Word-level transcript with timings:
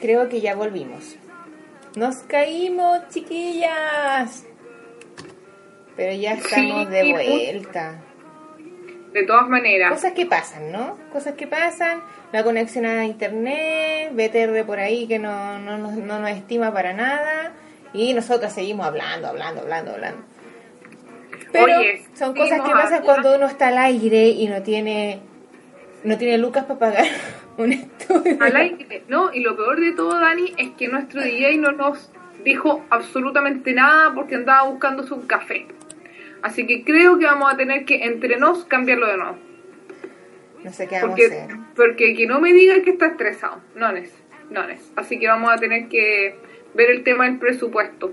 Creo 0.00 0.28
que 0.28 0.40
ya 0.40 0.54
volvimos. 0.54 1.16
Nos 1.96 2.16
caímos, 2.18 3.08
chiquillas. 3.10 4.44
Pero 5.96 6.12
ya 6.20 6.32
estamos 6.34 6.84
Sí, 6.86 6.90
de 6.90 7.12
vuelta. 7.12 8.00
De 9.12 9.24
todas 9.24 9.48
maneras. 9.48 9.90
Cosas 9.92 10.12
que 10.12 10.24
pasan, 10.24 10.70
¿no? 10.72 10.96
Cosas 11.12 11.34
que 11.34 11.46
pasan. 11.46 12.00
La 12.32 12.44
conexión 12.44 12.86
a 12.86 13.04
internet, 13.04 14.12
BTR 14.14 14.64
por 14.64 14.78
ahí 14.78 15.08
que 15.08 15.18
no, 15.18 15.58
no, 15.58 15.78
nos- 15.78 15.94
no 15.94 16.20
nos 16.20 16.30
estima 16.30 16.72
para 16.72 16.92
nada. 16.92 17.52
Y 17.92 18.14
nosotros 18.14 18.52
seguimos 18.52 18.86
hablando, 18.86 19.26
hablando, 19.26 19.62
hablando, 19.62 19.92
hablando. 19.92 20.22
Pero 21.50 21.80
Oye, 21.80 22.04
son 22.14 22.34
cosas 22.36 22.60
que 22.60 22.70
pasan 22.70 23.02
cuando 23.02 23.34
uno 23.34 23.46
está 23.46 23.68
al 23.68 23.78
aire 23.78 24.28
y 24.28 24.46
no 24.46 24.62
tiene 24.62 25.20
no 26.04 26.16
tiene 26.16 26.38
lucas 26.38 26.64
para 26.64 26.78
pagar 26.78 27.04
un 27.58 27.72
estudio. 27.72 28.36
Al 28.40 28.56
aire, 28.56 29.04
¿no? 29.08 29.32
Y 29.32 29.40
lo 29.40 29.56
peor 29.56 29.80
de 29.80 29.92
todo, 29.92 30.18
Dani, 30.18 30.54
es 30.56 30.70
que 30.70 30.88
nuestro 30.88 31.22
DJ 31.22 31.58
no 31.58 31.72
nos 31.72 32.10
dijo 32.44 32.84
absolutamente 32.90 33.72
nada 33.72 34.14
porque 34.14 34.34
andaba 34.36 34.68
buscándose 34.68 35.12
un 35.14 35.26
café. 35.26 35.66
Así 36.42 36.66
que 36.66 36.84
creo 36.84 37.18
que 37.18 37.26
vamos 37.26 37.52
a 37.52 37.56
tener 37.56 37.84
que 37.84 38.04
entre 38.04 38.38
nos 38.38 38.64
cambiarlo 38.64 39.06
de 39.08 39.16
nuevo. 39.18 39.36
No 40.64 40.72
sé 40.72 40.86
qué 40.88 40.96
vamos 40.96 41.04
a 41.04 41.08
Porque, 41.10 41.26
hacer. 41.26 41.56
porque 41.76 42.14
que 42.14 42.26
no 42.26 42.40
me 42.40 42.52
diga 42.52 42.80
que 42.82 42.90
está 42.90 43.06
estresado. 43.06 43.60
No 43.74 43.88
es, 43.90 44.12
no 44.50 44.62
es. 44.64 44.90
Así 44.96 45.18
que 45.18 45.26
vamos 45.28 45.50
a 45.50 45.56
tener 45.56 45.88
que 45.88 46.36
ver 46.74 46.90
el 46.90 47.02
tema 47.04 47.24
del 47.26 47.38
presupuesto. 47.38 48.12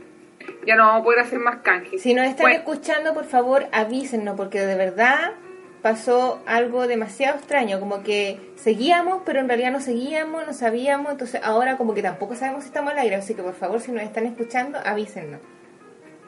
Ya 0.65 0.75
no 0.75 0.85
vamos 0.87 1.01
a 1.01 1.03
poder 1.05 1.19
hacer 1.19 1.39
más 1.39 1.57
canjes. 1.57 2.01
Si 2.01 2.13
nos 2.13 2.25
están 2.25 2.43
Bueno, 2.45 2.57
escuchando, 2.59 3.13
por 3.13 3.25
favor, 3.25 3.65
avísennos, 3.71 4.35
porque 4.35 4.59
de 4.59 4.75
verdad 4.75 5.33
pasó 5.81 6.41
algo 6.45 6.87
demasiado 6.87 7.37
extraño, 7.37 7.79
como 7.79 8.03
que 8.03 8.39
seguíamos, 8.55 9.21
pero 9.25 9.39
en 9.39 9.47
realidad 9.47 9.71
no 9.71 9.79
seguíamos, 9.79 10.45
no 10.45 10.53
sabíamos, 10.53 11.11
entonces 11.11 11.41
ahora 11.43 11.77
como 11.77 11.93
que 11.93 12.01
tampoco 12.01 12.35
sabemos 12.35 12.63
si 12.63 12.69
estamos 12.69 12.93
al 12.93 12.99
aire, 12.99 13.15
así 13.15 13.35
que 13.35 13.43
por 13.43 13.53
favor, 13.53 13.79
si 13.79 13.91
nos 13.91 14.03
están 14.03 14.25
escuchando, 14.25 14.79
avísennos. 14.83 15.39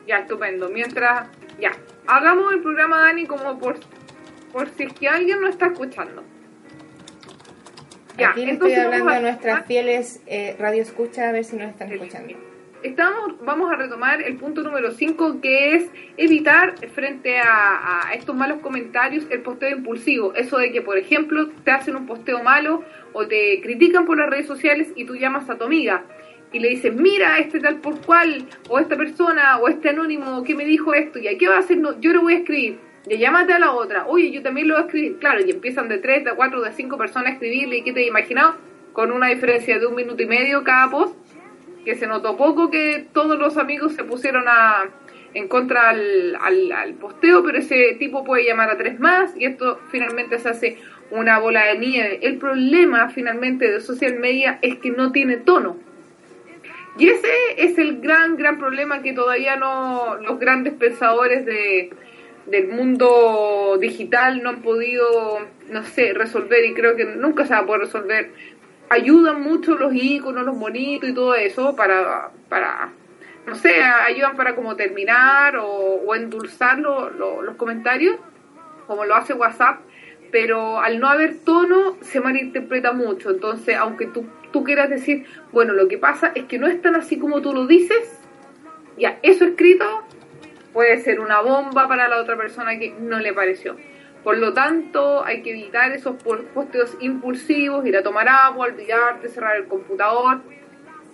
Ya, 0.07 0.19
estupendo. 0.19 0.69
Mientras, 0.69 1.27
ya, 1.59 1.71
hagamos 2.07 2.53
el 2.53 2.61
programa, 2.61 3.01
Dani, 3.01 3.25
como 3.25 3.59
por, 3.59 3.77
por 4.51 4.69
si 4.69 4.83
es 4.83 4.93
que 4.93 5.07
alguien 5.07 5.41
no 5.41 5.47
está 5.47 5.67
escuchando. 5.67 6.23
Ya, 8.17 8.31
Aquí 8.31 8.45
le 8.45 8.53
estoy 8.53 8.73
hablando 8.73 9.11
a 9.11 9.19
nuestras 9.19 9.65
fieles 9.65 10.21
eh, 10.25 10.55
radio 10.59 10.81
escucha 10.81 11.29
a 11.29 11.31
ver 11.31 11.45
si 11.45 11.55
nos 11.55 11.69
están 11.69 11.91
escuchando. 11.91 12.33
Estamos, 12.81 13.33
vamos 13.43 13.69
a 13.69 13.75
retomar 13.75 14.21
el 14.21 14.37
punto 14.37 14.63
número 14.63 14.91
5, 14.91 15.41
que 15.41 15.75
es 15.75 15.89
evitar 16.15 16.75
frente 16.87 17.37
a, 17.37 18.09
estos 18.15 18.33
malos 18.33 18.59
comentarios 18.59 19.25
el 19.29 19.41
posteo 19.41 19.75
impulsivo. 19.75 20.33
Eso 20.33 20.57
de 20.57 20.71
que, 20.71 20.81
por 20.81 20.97
ejemplo, 20.97 21.49
te 21.65 21.71
hacen 21.71 21.97
un 21.97 22.05
posteo 22.05 22.41
malo 22.41 22.85
o 23.11 23.27
te 23.27 23.59
critican 23.61 24.05
por 24.05 24.17
las 24.17 24.29
redes 24.29 24.47
sociales 24.47 24.93
y 24.95 25.03
tú 25.03 25.17
llamas 25.17 25.49
a 25.49 25.57
tu 25.57 25.65
amiga 25.65 26.05
y 26.53 26.59
le 26.59 26.69
dices, 26.69 26.95
mira, 26.95 27.37
este 27.39 27.59
tal 27.59 27.81
por 27.81 27.99
cual, 27.99 28.47
o 28.69 28.79
esta 28.79 28.95
persona, 28.95 29.57
o 29.57 29.67
este 29.67 29.89
anónimo 29.89 30.41
que 30.43 30.55
me 30.55 30.63
dijo 30.63 30.93
esto, 30.93 31.19
y 31.19 31.27
¿a 31.27 31.37
qué 31.37 31.49
va 31.49 31.57
a 31.57 31.59
hacer? 31.59 31.77
No, 31.77 31.99
yo 31.99 32.13
lo 32.13 32.21
voy 32.21 32.35
a 32.35 32.37
escribir. 32.37 32.79
Y 33.09 33.17
llámate 33.17 33.53
a 33.53 33.59
la 33.59 33.73
otra, 33.73 34.07
oye, 34.07 34.31
yo 34.31 34.41
también 34.41 34.69
lo 34.69 34.75
voy 34.75 34.83
a 34.83 34.85
escribir. 34.85 35.19
Claro, 35.19 35.45
y 35.45 35.51
empiezan 35.51 35.89
de 35.89 35.97
tres, 35.97 36.23
de 36.23 36.31
cuatro, 36.31 36.61
de 36.61 36.71
cinco 36.71 36.97
personas 36.97 37.31
a 37.31 37.33
escribirle, 37.33 37.79
¿y 37.79 37.83
qué 37.83 37.91
te 37.91 38.01
he 38.01 38.07
imaginado? 38.07 38.55
Con 38.93 39.11
una 39.11 39.27
diferencia 39.27 39.77
de 39.77 39.85
un 39.85 39.95
minuto 39.95 40.23
y 40.23 40.27
medio 40.27 40.63
cada 40.63 40.89
post 40.89 41.28
que 41.85 41.95
se 41.95 42.07
notó 42.07 42.37
poco 42.37 42.69
que 42.69 43.07
todos 43.13 43.37
los 43.39 43.57
amigos 43.57 43.93
se 43.93 44.03
pusieron 44.03 44.45
a 44.47 44.89
en 45.33 45.47
contra 45.47 45.89
al, 45.89 46.35
al, 46.41 46.93
posteo, 46.95 47.43
pero 47.43 47.59
ese 47.59 47.95
tipo 47.99 48.23
puede 48.23 48.45
llamar 48.45 48.69
a 48.71 48.77
tres 48.77 48.99
más 48.99 49.35
y 49.37 49.45
esto 49.45 49.79
finalmente 49.91 50.39
se 50.39 50.49
hace 50.49 50.77
una 51.11 51.39
bola 51.39 51.65
de 51.65 51.77
nieve. 51.77 52.19
El 52.23 52.37
problema 52.37 53.09
finalmente 53.09 53.71
de 53.71 53.79
social 53.79 54.17
media 54.19 54.59
es 54.61 54.77
que 54.79 54.89
no 54.89 55.11
tiene 55.11 55.37
tono. 55.37 55.77
Y 56.97 57.09
ese 57.09 57.29
es 57.57 57.77
el 57.77 58.01
gran, 58.01 58.35
gran 58.35 58.57
problema 58.57 59.01
que 59.01 59.13
todavía 59.13 59.55
no 59.55 60.17
los 60.17 60.39
grandes 60.39 60.73
pensadores 60.73 61.45
de, 61.45 61.91
del 62.47 62.67
mundo 62.67 63.77
digital 63.79 64.43
no 64.43 64.49
han 64.49 64.61
podido, 64.61 65.39
no 65.69 65.83
sé, 65.83 66.13
resolver 66.13 66.65
y 66.65 66.73
creo 66.73 66.95
que 66.95 67.05
nunca 67.05 67.45
se 67.45 67.53
va 67.53 67.59
a 67.59 67.65
poder 67.65 67.81
resolver 67.81 68.31
ayudan 68.89 69.41
mucho 69.41 69.75
los 69.77 69.93
iconos, 69.93 70.45
los 70.45 70.57
bonitos 70.57 71.09
y 71.09 71.13
todo 71.13 71.35
eso 71.35 71.75
para, 71.75 72.31
para 72.49 72.89
no 73.45 73.55
sé, 73.55 73.81
ayudan 73.81 74.35
para 74.35 74.55
como 74.55 74.75
terminar 74.75 75.57
o, 75.57 75.65
o 75.67 76.15
endulzar 76.15 76.79
lo- 76.79 77.09
los 77.09 77.55
comentarios, 77.55 78.17
como 78.87 79.05
lo 79.05 79.15
hace 79.15 79.33
WhatsApp, 79.33 79.79
pero 80.31 80.79
al 80.79 80.99
no 80.99 81.07
haber 81.07 81.39
tono 81.43 81.97
se 82.01 82.19
malinterpreta 82.19 82.91
mucho. 82.91 83.31
Entonces, 83.31 83.75
aunque 83.75 84.05
tú, 84.07 84.25
tú 84.51 84.63
quieras 84.63 84.89
decir, 84.89 85.25
bueno, 85.51 85.73
lo 85.73 85.87
que 85.87 85.97
pasa 85.97 86.31
es 86.35 86.45
que 86.45 86.59
no 86.59 86.67
es 86.67 86.81
tan 86.81 86.95
así 86.95 87.17
como 87.17 87.41
tú 87.41 87.53
lo 87.53 87.65
dices, 87.65 88.19
ya, 88.97 89.17
eso 89.23 89.45
escrito 89.45 90.03
puede 90.73 90.99
ser 91.01 91.19
una 91.19 91.41
bomba 91.41 91.87
para 91.87 92.07
la 92.07 92.21
otra 92.21 92.37
persona 92.37 92.77
que 92.77 92.93
no 92.99 93.19
le 93.19 93.33
pareció. 93.33 93.75
Por 94.23 94.37
lo 94.37 94.53
tanto, 94.53 95.23
hay 95.23 95.41
que 95.41 95.51
evitar 95.51 95.91
esos 95.91 96.15
po- 96.21 96.37
posteos 96.53 96.95
impulsivos, 96.99 97.85
ir 97.85 97.95
a 97.97 98.03
tomar 98.03 98.27
agua, 98.27 98.67
olvidarte, 98.67 99.29
cerrar 99.29 99.55
el 99.55 99.67
computador, 99.67 100.41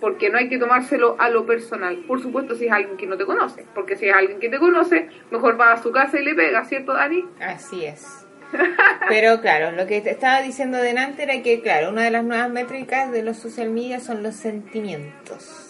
porque 0.00 0.28
no 0.28 0.38
hay 0.38 0.48
que 0.48 0.58
tomárselo 0.58 1.16
a 1.18 1.30
lo 1.30 1.46
personal. 1.46 1.96
Por 2.06 2.20
supuesto, 2.20 2.54
si 2.56 2.66
es 2.66 2.72
alguien 2.72 2.96
que 2.96 3.06
no 3.06 3.16
te 3.16 3.24
conoce, 3.24 3.64
porque 3.74 3.96
si 3.96 4.08
es 4.08 4.14
alguien 4.14 4.40
que 4.40 4.48
te 4.48 4.58
conoce, 4.58 5.08
mejor 5.30 5.58
va 5.58 5.72
a 5.72 5.82
su 5.82 5.92
casa 5.92 6.18
y 6.20 6.24
le 6.24 6.34
pega, 6.34 6.64
¿cierto, 6.64 6.92
Dani? 6.94 7.24
Así 7.40 7.84
es. 7.84 8.26
Pero 9.08 9.40
claro, 9.40 9.72
lo 9.72 9.86
que 9.86 10.00
te 10.00 10.10
estaba 10.10 10.40
diciendo 10.42 10.78
delante 10.78 11.22
era 11.22 11.42
que, 11.42 11.60
claro, 11.62 11.90
una 11.90 12.02
de 12.02 12.10
las 12.10 12.24
nuevas 12.24 12.50
métricas 12.50 13.10
de 13.12 13.22
los 13.22 13.36
social 13.38 13.70
media 13.70 14.00
son 14.00 14.22
los 14.22 14.34
sentimientos. 14.36 15.62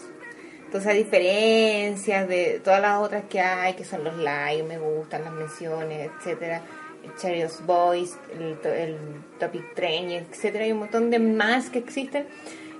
Entonces, 0.64 0.90
a 0.90 0.94
diferencias 0.94 2.28
de 2.28 2.60
todas 2.62 2.80
las 2.82 2.98
otras 2.98 3.24
que 3.30 3.40
hay, 3.40 3.74
que 3.74 3.84
son 3.84 4.04
los 4.04 4.16
likes, 4.18 4.64
me 4.64 4.78
gustan, 4.78 5.22
las 5.24 5.32
menciones, 5.32 6.10
etcétera, 6.18 6.60
el 7.06 7.16
Cheerios 7.16 7.64
Boys, 7.64 8.16
el, 8.32 8.58
el 8.70 8.96
Topic 9.38 9.74
Training, 9.74 10.18
etcétera, 10.18 10.64
hay 10.64 10.72
un 10.72 10.80
montón 10.80 11.10
de 11.10 11.18
más 11.18 11.70
que 11.70 11.78
existen. 11.78 12.26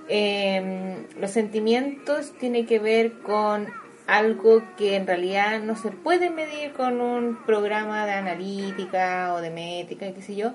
Eh, 0.09 1.05
los 1.19 1.31
sentimientos 1.31 2.33
tiene 2.39 2.65
que 2.65 2.79
ver 2.79 3.13
con 3.19 3.67
algo 4.07 4.63
que 4.77 4.95
en 4.95 5.05
realidad 5.05 5.59
no 5.61 5.75
se 5.75 5.91
puede 5.91 6.29
medir 6.29 6.71
con 6.71 7.01
un 7.01 7.43
programa 7.45 8.05
de 8.05 8.13
analítica 8.13 9.33
o 9.33 9.41
de 9.41 9.49
métrica, 9.49 10.11
qué 10.13 10.21
sé 10.21 10.35
yo, 10.35 10.53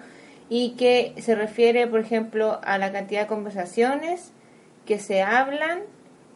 y 0.48 0.70
que 0.70 1.14
se 1.20 1.34
refiere, 1.34 1.86
por 1.86 2.00
ejemplo, 2.00 2.60
a 2.64 2.78
la 2.78 2.92
cantidad 2.92 3.22
de 3.22 3.26
conversaciones 3.26 4.32
que 4.86 4.98
se 4.98 5.22
hablan 5.22 5.80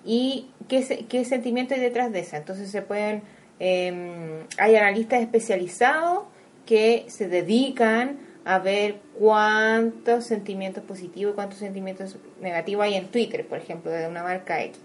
y 0.05 0.51
qué, 0.69 1.07
qué 1.09 1.25
sentimiento 1.25 1.75
hay 1.75 1.81
detrás 1.81 2.13
de 2.13 2.21
esa. 2.21 2.37
Entonces 2.37 2.71
se 2.71 2.83
pueden, 2.83 3.23
eh, 3.61 4.45
hay 4.59 4.77
analistas 4.77 5.23
especializados 5.23 6.25
que 6.67 7.05
se 7.09 7.29
dedican 7.29 8.19
a 8.45 8.59
ver 8.59 9.01
cuántos 9.19 10.25
sentimientos 10.25 10.85
positivos 10.85 11.33
y 11.33 11.35
cuántos 11.35 11.59
sentimientos 11.59 12.17
negativos 12.41 12.85
hay 12.85 12.95
en 12.95 13.09
Twitter, 13.09 13.47
por 13.47 13.59
ejemplo, 13.59 13.91
de 13.91 14.07
una 14.07 14.23
marca 14.23 14.63
X. 14.63 14.79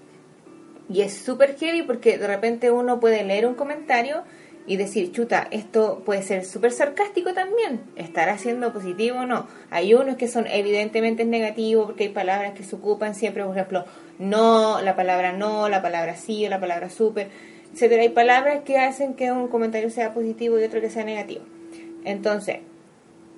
Y 0.89 1.01
es 1.01 1.13
súper 1.13 1.55
heavy 1.57 1.83
porque 1.83 2.17
de 2.17 2.27
repente 2.27 2.71
uno 2.71 2.99
puede 2.99 3.23
leer 3.23 3.45
un 3.45 3.53
comentario 3.53 4.23
y 4.65 4.77
decir, 4.77 5.11
chuta, 5.11 5.47
esto 5.51 6.01
puede 6.05 6.23
ser 6.23 6.45
súper 6.45 6.71
sarcástico 6.71 7.33
también, 7.33 7.81
estará 7.95 8.37
siendo 8.37 8.73
positivo 8.73 9.19
o 9.19 9.25
no. 9.25 9.47
Hay 9.69 9.93
unos 9.93 10.17
que 10.17 10.27
son 10.27 10.47
evidentemente 10.47 11.25
negativos 11.25 11.85
porque 11.87 12.05
hay 12.05 12.09
palabras 12.09 12.53
que 12.53 12.63
se 12.63 12.75
ocupan 12.75 13.15
siempre, 13.15 13.43
por 13.43 13.55
ejemplo, 13.55 13.85
no, 14.19 14.81
la 14.81 14.95
palabra 14.95 15.33
no, 15.33 15.69
la 15.69 15.81
palabra 15.81 16.15
sí 16.15 16.45
o 16.45 16.49
la 16.49 16.59
palabra 16.59 16.89
súper, 16.89 17.29
etcétera. 17.73 18.03
Hay 18.03 18.09
palabras 18.09 18.61
que 18.63 18.77
hacen 18.77 19.13
que 19.13 19.31
un 19.31 19.47
comentario 19.47 19.89
sea 19.89 20.13
positivo 20.13 20.59
y 20.59 20.63
otro 20.63 20.81
que 20.81 20.89
sea 20.89 21.03
negativo. 21.03 21.43
Entonces, 22.03 22.59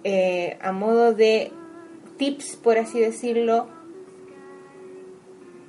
eh, 0.04 0.58
a 0.62 0.72
modo 0.72 1.14
de 1.14 1.52
tips, 2.18 2.58
por 2.58 2.78
así 2.78 3.00
decirlo, 3.00 3.68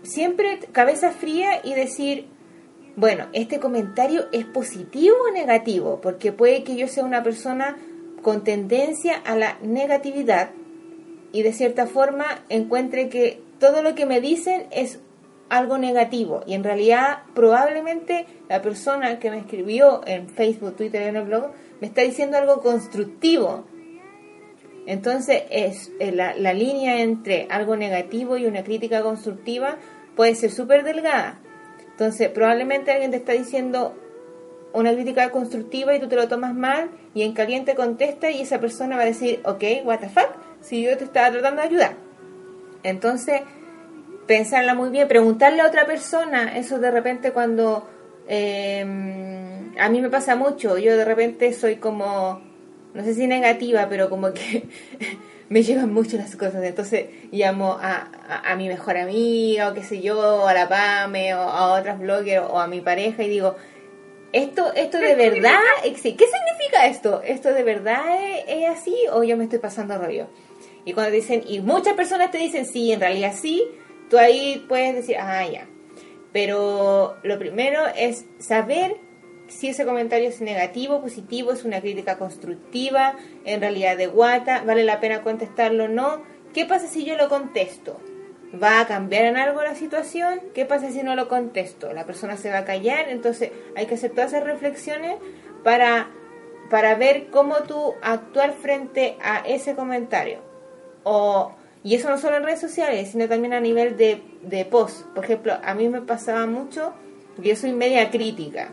siempre 0.02 0.60
cabeza 0.72 1.10
fría 1.10 1.60
y 1.64 1.74
decir, 1.74 2.26
bueno, 2.96 3.26
este 3.32 3.58
comentario 3.58 4.26
es 4.32 4.44
positivo 4.44 5.16
o 5.28 5.32
negativo, 5.32 6.00
porque 6.00 6.32
puede 6.32 6.62
que 6.62 6.76
yo 6.76 6.86
sea 6.86 7.04
una 7.04 7.22
persona 7.22 7.76
con 8.22 8.44
tendencia 8.44 9.16
a 9.24 9.36
la 9.36 9.58
negatividad 9.62 10.50
y 11.32 11.42
de 11.42 11.52
cierta 11.52 11.86
forma 11.86 12.24
encuentre 12.48 13.08
que 13.08 13.42
todo 13.58 13.82
lo 13.82 13.94
que 13.94 14.06
me 14.06 14.20
dicen 14.20 14.66
es 14.70 15.00
algo 15.48 15.78
negativo 15.78 16.42
y 16.46 16.54
en 16.54 16.64
realidad 16.64 17.18
probablemente 17.34 18.26
la 18.48 18.62
persona 18.62 19.18
que 19.18 19.30
me 19.30 19.38
escribió 19.38 20.00
en 20.06 20.28
Facebook, 20.28 20.76
Twitter 20.76 21.02
y 21.02 21.08
en 21.08 21.16
el 21.16 21.24
blog 21.24 21.52
me 21.80 21.86
está 21.86 22.02
diciendo 22.02 22.38
algo 22.38 22.60
constructivo. 22.60 23.64
Entonces 24.86 25.44
es 25.50 25.92
eh, 25.98 26.12
la, 26.12 26.34
la 26.34 26.52
línea 26.52 27.00
entre 27.00 27.46
algo 27.50 27.76
negativo 27.76 28.36
y 28.36 28.46
una 28.46 28.64
crítica 28.64 29.02
constructiva 29.02 29.76
puede 30.16 30.34
ser 30.34 30.50
súper 30.50 30.84
delgada. 30.84 31.40
Entonces 31.90 32.28
probablemente 32.30 32.92
alguien 32.92 33.10
te 33.10 33.18
está 33.18 33.32
diciendo 33.32 33.94
una 34.74 34.92
crítica 34.92 35.30
constructiva 35.30 35.94
y 35.94 36.00
tú 36.00 36.08
te 36.08 36.16
lo 36.16 36.26
tomas 36.26 36.54
mal 36.54 36.90
y 37.14 37.22
en 37.22 37.32
caliente 37.32 37.76
contesta 37.76 38.30
y 38.30 38.42
esa 38.42 38.58
persona 38.58 38.96
va 38.96 39.02
a 39.02 39.06
decir, 39.06 39.40
ok, 39.44 39.62
what 39.84 40.00
the 40.00 40.08
fuck, 40.08 40.30
si 40.60 40.82
yo 40.82 40.96
te 40.98 41.04
estaba 41.04 41.30
tratando 41.30 41.62
de 41.62 41.68
ayudar. 41.68 41.96
Entonces, 42.82 43.42
pensarla 44.26 44.74
muy 44.74 44.90
bien, 44.90 45.08
preguntarle 45.08 45.60
a 45.60 45.66
otra 45.66 45.86
persona, 45.86 46.56
eso 46.56 46.78
de 46.78 46.90
repente 46.90 47.32
cuando 47.32 47.88
em, 48.28 49.78
a 49.78 49.88
mí 49.88 50.00
me 50.00 50.10
pasa 50.10 50.36
mucho, 50.36 50.78
yo 50.78 50.96
de 50.96 51.04
repente 51.04 51.52
soy 51.52 51.76
como, 51.76 52.40
no 52.94 53.04
sé 53.04 53.14
si 53.14 53.26
negativa, 53.26 53.86
pero 53.88 54.08
como 54.08 54.32
que 54.32 54.64
me 55.48 55.62
llevan 55.62 55.92
mucho 55.92 56.16
las 56.16 56.36
cosas, 56.36 56.62
entonces 56.64 57.06
llamo 57.30 57.78
a, 57.80 58.08
a, 58.44 58.56
mi 58.56 58.68
mejor 58.68 58.96
amiga 58.96 59.70
o 59.70 59.74
qué 59.74 59.82
sé 59.82 60.00
yo, 60.00 60.46
a 60.46 60.54
la 60.54 60.68
PAME 60.68 61.34
o 61.34 61.40
a 61.40 61.78
otras 61.78 61.98
bloggers 61.98 62.46
o 62.48 62.58
a 62.58 62.66
mi 62.66 62.80
pareja 62.80 63.22
y 63.22 63.28
digo, 63.28 63.56
esto, 64.34 64.72
esto 64.74 64.98
de 64.98 65.14
verdad, 65.14 65.60
¿qué 65.84 65.92
significa 65.94 66.86
esto? 66.86 67.22
¿Esto 67.24 67.52
de 67.52 67.62
verdad 67.62 68.02
es, 68.48 68.68
así 68.68 68.96
o 69.12 69.22
yo 69.22 69.36
me 69.36 69.44
estoy 69.44 69.60
pasando 69.60 69.96
rollo? 69.96 70.26
Y 70.84 70.92
cuando 70.92 71.12
dicen, 71.12 71.44
y 71.46 71.60
muchas 71.60 71.94
personas 71.94 72.32
te 72.32 72.38
dicen, 72.38 72.66
sí, 72.66 72.90
en 72.90 72.98
realidad 72.98 73.32
sí, 73.40 73.64
ahí 74.18 74.64
puedes 74.68 74.94
decir, 74.94 75.16
ah, 75.18 75.46
ya. 75.46 75.66
Pero 76.32 77.16
lo 77.22 77.38
primero 77.38 77.80
es 77.96 78.26
saber 78.38 78.96
si 79.48 79.68
ese 79.68 79.84
comentario 79.84 80.28
es 80.28 80.40
negativo, 80.40 81.00
positivo, 81.00 81.52
es 81.52 81.64
una 81.64 81.80
crítica 81.80 82.18
constructiva, 82.18 83.14
en 83.44 83.60
realidad 83.60 83.96
de 83.96 84.06
guata, 84.06 84.62
vale 84.66 84.84
la 84.84 85.00
pena 85.00 85.22
contestarlo 85.22 85.84
o 85.84 85.88
no. 85.88 86.22
¿Qué 86.52 86.64
pasa 86.66 86.86
si 86.86 87.04
yo 87.04 87.16
lo 87.16 87.28
contesto? 87.28 88.00
¿Va 88.62 88.80
a 88.80 88.86
cambiar 88.86 89.24
en 89.24 89.36
algo 89.36 89.62
la 89.62 89.74
situación? 89.74 90.40
¿Qué 90.54 90.64
pasa 90.64 90.90
si 90.90 91.02
no 91.02 91.16
lo 91.16 91.28
contesto? 91.28 91.92
La 91.92 92.06
persona 92.06 92.36
se 92.36 92.50
va 92.50 92.58
a 92.58 92.64
callar, 92.64 93.08
entonces 93.08 93.50
hay 93.76 93.86
que 93.86 93.94
hacer 93.94 94.12
todas 94.12 94.32
esas 94.32 94.44
reflexiones 94.44 95.16
para, 95.62 96.08
para 96.70 96.94
ver 96.94 97.28
cómo 97.30 97.56
tú 97.66 97.94
actuar 98.02 98.52
frente 98.52 99.16
a 99.22 99.38
ese 99.46 99.74
comentario. 99.74 100.38
O 101.02 101.54
y 101.84 101.94
eso 101.94 102.08
no 102.08 102.16
solo 102.16 102.38
en 102.38 102.44
redes 102.44 102.60
sociales, 102.60 103.10
sino 103.10 103.28
también 103.28 103.52
a 103.52 103.60
nivel 103.60 103.98
de, 103.98 104.22
de 104.42 104.64
post. 104.64 105.02
Por 105.14 105.24
ejemplo, 105.24 105.52
a 105.62 105.74
mí 105.74 105.90
me 105.90 106.00
pasaba 106.00 106.46
mucho, 106.46 106.94
yo 107.36 107.54
soy 107.56 107.72
media 107.72 108.10
crítica. 108.10 108.70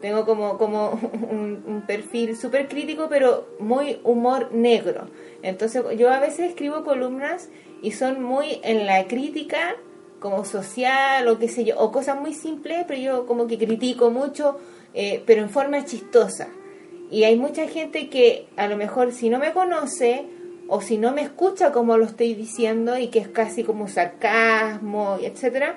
Tengo 0.00 0.24
como, 0.24 0.56
como 0.56 0.90
un, 1.30 1.82
perfil 1.84 2.36
súper 2.36 2.68
crítico, 2.68 3.08
pero 3.08 3.48
muy 3.58 3.98
humor 4.04 4.52
negro. 4.52 5.08
Entonces 5.42 5.82
yo 5.98 6.12
a 6.12 6.20
veces 6.20 6.50
escribo 6.50 6.84
columnas 6.84 7.48
y 7.82 7.90
son 7.90 8.22
muy 8.22 8.60
en 8.62 8.86
la 8.86 9.04
crítica, 9.08 9.74
como 10.20 10.44
social 10.44 11.26
o 11.26 11.38
qué 11.38 11.48
sé 11.48 11.64
yo, 11.64 11.76
o 11.78 11.90
cosas 11.90 12.20
muy 12.20 12.34
simples, 12.34 12.84
pero 12.86 13.00
yo 13.00 13.26
como 13.26 13.48
que 13.48 13.58
critico 13.58 14.10
mucho, 14.10 14.58
eh, 14.94 15.24
pero 15.26 15.42
en 15.42 15.50
forma 15.50 15.84
chistosa. 15.84 16.48
Y 17.10 17.24
hay 17.24 17.36
mucha 17.36 17.66
gente 17.66 18.08
que 18.08 18.46
a 18.56 18.68
lo 18.68 18.76
mejor 18.76 19.12
si 19.12 19.28
no 19.28 19.40
me 19.40 19.52
conoce 19.52 20.24
o 20.68 20.80
si 20.80 20.98
no 20.98 21.12
me 21.12 21.22
escucha 21.22 21.72
como 21.72 21.96
lo 21.96 22.04
estoy 22.04 22.34
diciendo 22.34 22.96
y 22.98 23.08
que 23.08 23.18
es 23.18 23.28
casi 23.28 23.64
como 23.64 23.88
sarcasmo, 23.88 25.18
etcétera, 25.20 25.76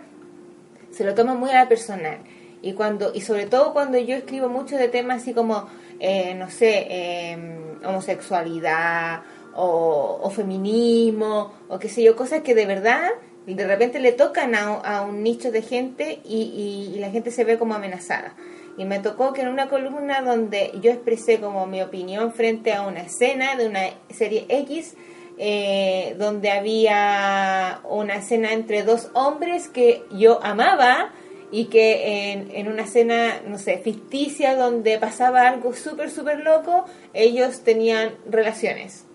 se 0.92 1.04
lo 1.04 1.13
toma 1.13 1.34
muy 1.34 1.50
a 1.51 1.56
la 1.56 1.69
personal. 1.69 2.19
Y 2.62 2.74
cuando 2.74 3.13
y 3.13 3.22
sobre 3.22 3.45
todo 3.45 3.74
cuando 3.74 3.98
yo 3.98 4.16
escribo 4.16 4.50
mucho 4.50 4.78
de 4.78 4.88
temas 4.88 5.22
así 5.22 5.34
como, 5.34 5.68
eh, 6.00 6.34
no 6.36 6.50
sé, 6.50 6.88
em, 6.89 7.86
homosexualidad 7.86 9.22
o, 9.56 10.30
feminismo 10.36 11.54
o 11.68 11.80
qué 11.80 11.89
sé 11.89 12.04
yo, 12.04 12.16
cosas 12.16 12.42
que 12.42 12.54
de 12.54 12.66
verdad 12.66 13.10
de 13.45 13.66
repente 13.66 14.00
le 14.00 14.12
tocan 14.12 14.56
a, 14.56 15.01
un 15.01 15.24
nicho 15.24 15.51
de 15.51 15.62
gente 15.62 16.19
y, 16.25 16.92
y 16.94 17.00
la 17.00 17.10
gente 17.10 17.31
se 17.31 17.45
ve 17.45 17.57
como 17.57 17.75
amenazada. 17.75 18.34
Y 18.77 18.85
me 18.85 19.00
tocó 19.00 19.33
que 19.33 19.41
en 19.41 19.47
una 19.47 19.69
columna 19.69 20.21
donde 20.21 20.71
yo 20.81 20.91
expresé 20.91 21.39
como 21.39 21.65
mi 21.65 21.81
opinión 21.81 22.31
frente 22.31 22.74
a 22.74 22.83
una 22.83 23.01
escena 23.01 23.56
de 23.56 23.68
una 23.68 23.81
serie 24.09 24.45
X, 24.50 24.95
eh, 25.39 26.15
donde 26.18 26.51
había 26.51 27.81
una 27.89 28.15
escena 28.15 28.53
entre 28.53 28.83
dos 28.83 29.09
hombres 29.13 29.68
que 29.68 30.03
yo 30.12 30.39
amaba 30.44 31.12
y 31.51 31.65
que 31.65 32.31
en, 32.31 32.51
en 32.56 32.68
una 32.68 32.83
escena, 32.83 33.41
no 33.47 33.57
sé, 33.57 33.77
ficticia 33.77 34.56
donde 34.56 34.97
pasaba 35.00 35.47
algo 35.47 35.74
súper, 35.74 36.12
súper 36.12 36.41
loco, 36.41 36.85
ellos 37.13 37.62
tenían 37.62 38.15
relaciones. 38.29 39.06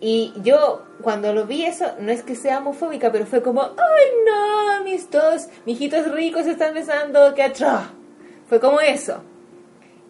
Y 0.00 0.32
yo 0.42 0.82
cuando 1.02 1.32
lo 1.32 1.46
vi 1.46 1.64
eso, 1.64 1.86
no 1.98 2.12
es 2.12 2.22
que 2.22 2.34
sea 2.36 2.58
homofóbica, 2.58 3.10
pero 3.10 3.26
fue 3.26 3.42
como, 3.42 3.62
ay 3.62 4.04
no, 4.26 4.84
mis 4.84 5.10
dos 5.10 5.48
mijitos 5.64 6.12
ricos 6.12 6.46
están 6.46 6.74
besando, 6.74 7.34
qué 7.34 7.42
atroz. 7.42 7.84
Fue 8.48 8.60
como 8.60 8.80
eso. 8.80 9.22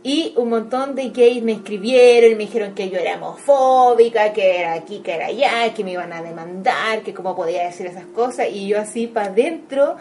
Y 0.02 0.34
un 0.36 0.50
montón 0.50 0.94
de 0.94 1.08
gays 1.08 1.42
me 1.42 1.52
escribieron 1.52 2.32
y 2.32 2.34
me 2.34 2.44
dijeron 2.44 2.74
que 2.74 2.90
yo 2.90 2.98
era 2.98 3.16
homofóbica, 3.16 4.34
que 4.34 4.60
era 4.60 4.74
aquí, 4.74 4.98
que 4.98 5.14
era 5.14 5.26
allá, 5.26 5.72
que 5.74 5.82
me 5.82 5.92
iban 5.92 6.12
a 6.12 6.22
demandar, 6.22 7.02
que 7.02 7.14
cómo 7.14 7.34
podía 7.34 7.64
decir 7.64 7.86
esas 7.86 8.04
cosas. 8.06 8.48
Y 8.52 8.68
yo 8.68 8.78
así 8.78 9.06
para 9.06 9.28
adentro, 9.28 9.96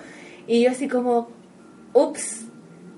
y 0.45 0.61
yo 0.61 0.71
así 0.71 0.89
como, 0.89 1.29
ups. 1.93 2.41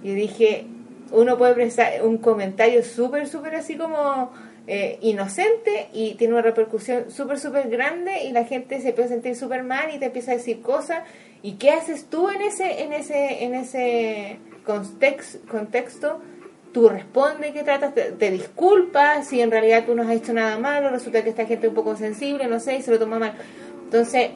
Y 0.01 0.15
dije, 0.15 0.65
uno 1.11 1.37
puede 1.37 1.53
prestar 1.53 2.03
un 2.03 2.17
comentario 2.17 2.83
súper, 2.83 3.27
súper 3.27 3.55
así 3.55 3.77
como 3.77 4.31
eh, 4.67 4.97
inocente 5.01 5.89
y 5.93 6.15
tiene 6.15 6.33
una 6.33 6.41
repercusión 6.41 7.11
súper, 7.11 7.39
súper 7.39 7.69
grande 7.69 8.23
y 8.23 8.31
la 8.31 8.45
gente 8.45 8.81
se 8.81 8.93
puede 8.93 9.09
sentir 9.09 9.35
súper 9.35 9.63
mal 9.63 9.93
y 9.93 9.99
te 9.99 10.05
empieza 10.05 10.31
a 10.31 10.37
decir 10.37 10.61
cosas. 10.61 11.03
¿Y 11.43 11.53
qué 11.53 11.69
haces 11.69 12.05
tú 12.09 12.29
en 12.29 12.41
ese, 12.41 12.81
en 12.81 12.93
ese, 12.93 13.43
en 13.43 13.53
ese 13.53 14.39
contexto, 14.65 16.19
tú 16.73 16.89
respondes 16.89 17.53
que 17.53 17.63
tratas, 17.63 17.93
te, 17.93 18.31
disculpas 18.31 19.27
si 19.27 19.39
en 19.39 19.49
realidad 19.49 19.85
tú 19.85 19.95
no 19.95 20.03
has 20.03 20.09
hecho 20.09 20.33
nada 20.33 20.57
malo, 20.59 20.89
resulta 20.89 21.23
que 21.23 21.29
esta 21.29 21.45
gente 21.45 21.67
es 21.67 21.69
un 21.69 21.75
poco 21.75 21.95
sensible, 21.95 22.47
no 22.47 22.59
sé, 22.59 22.75
y 22.75 22.81
se 22.81 22.91
lo 22.91 22.99
toma 22.99 23.17
mal. 23.17 23.33
Entonces, 23.85 24.31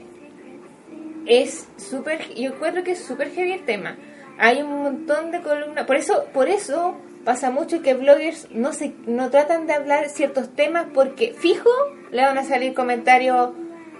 es 1.25 1.67
súper, 1.75 2.33
yo 2.35 2.51
encuentro 2.51 2.81
que 2.83 2.91
es 2.91 2.99
súper 2.99 3.31
heavy 3.31 3.51
el 3.51 3.65
tema. 3.65 3.97
Hay 4.37 4.61
un 4.61 4.83
montón 4.83 5.31
de 5.31 5.41
columnas, 5.41 5.85
por 5.85 5.97
eso, 5.97 6.27
por 6.33 6.47
eso 6.47 6.95
pasa 7.25 7.51
mucho 7.51 7.81
que 7.81 7.93
bloggers 7.93 8.49
no 8.51 8.71
se, 8.71 8.93
no 9.05 9.29
tratan 9.29 9.67
de 9.67 9.73
hablar 9.73 10.07
ciertos 10.07 10.55
temas 10.55 10.85
porque 10.93 11.33
fijo 11.37 11.69
le 12.11 12.23
van 12.23 12.37
a 12.37 12.45
salir 12.45 12.73
comentarios 12.73 13.49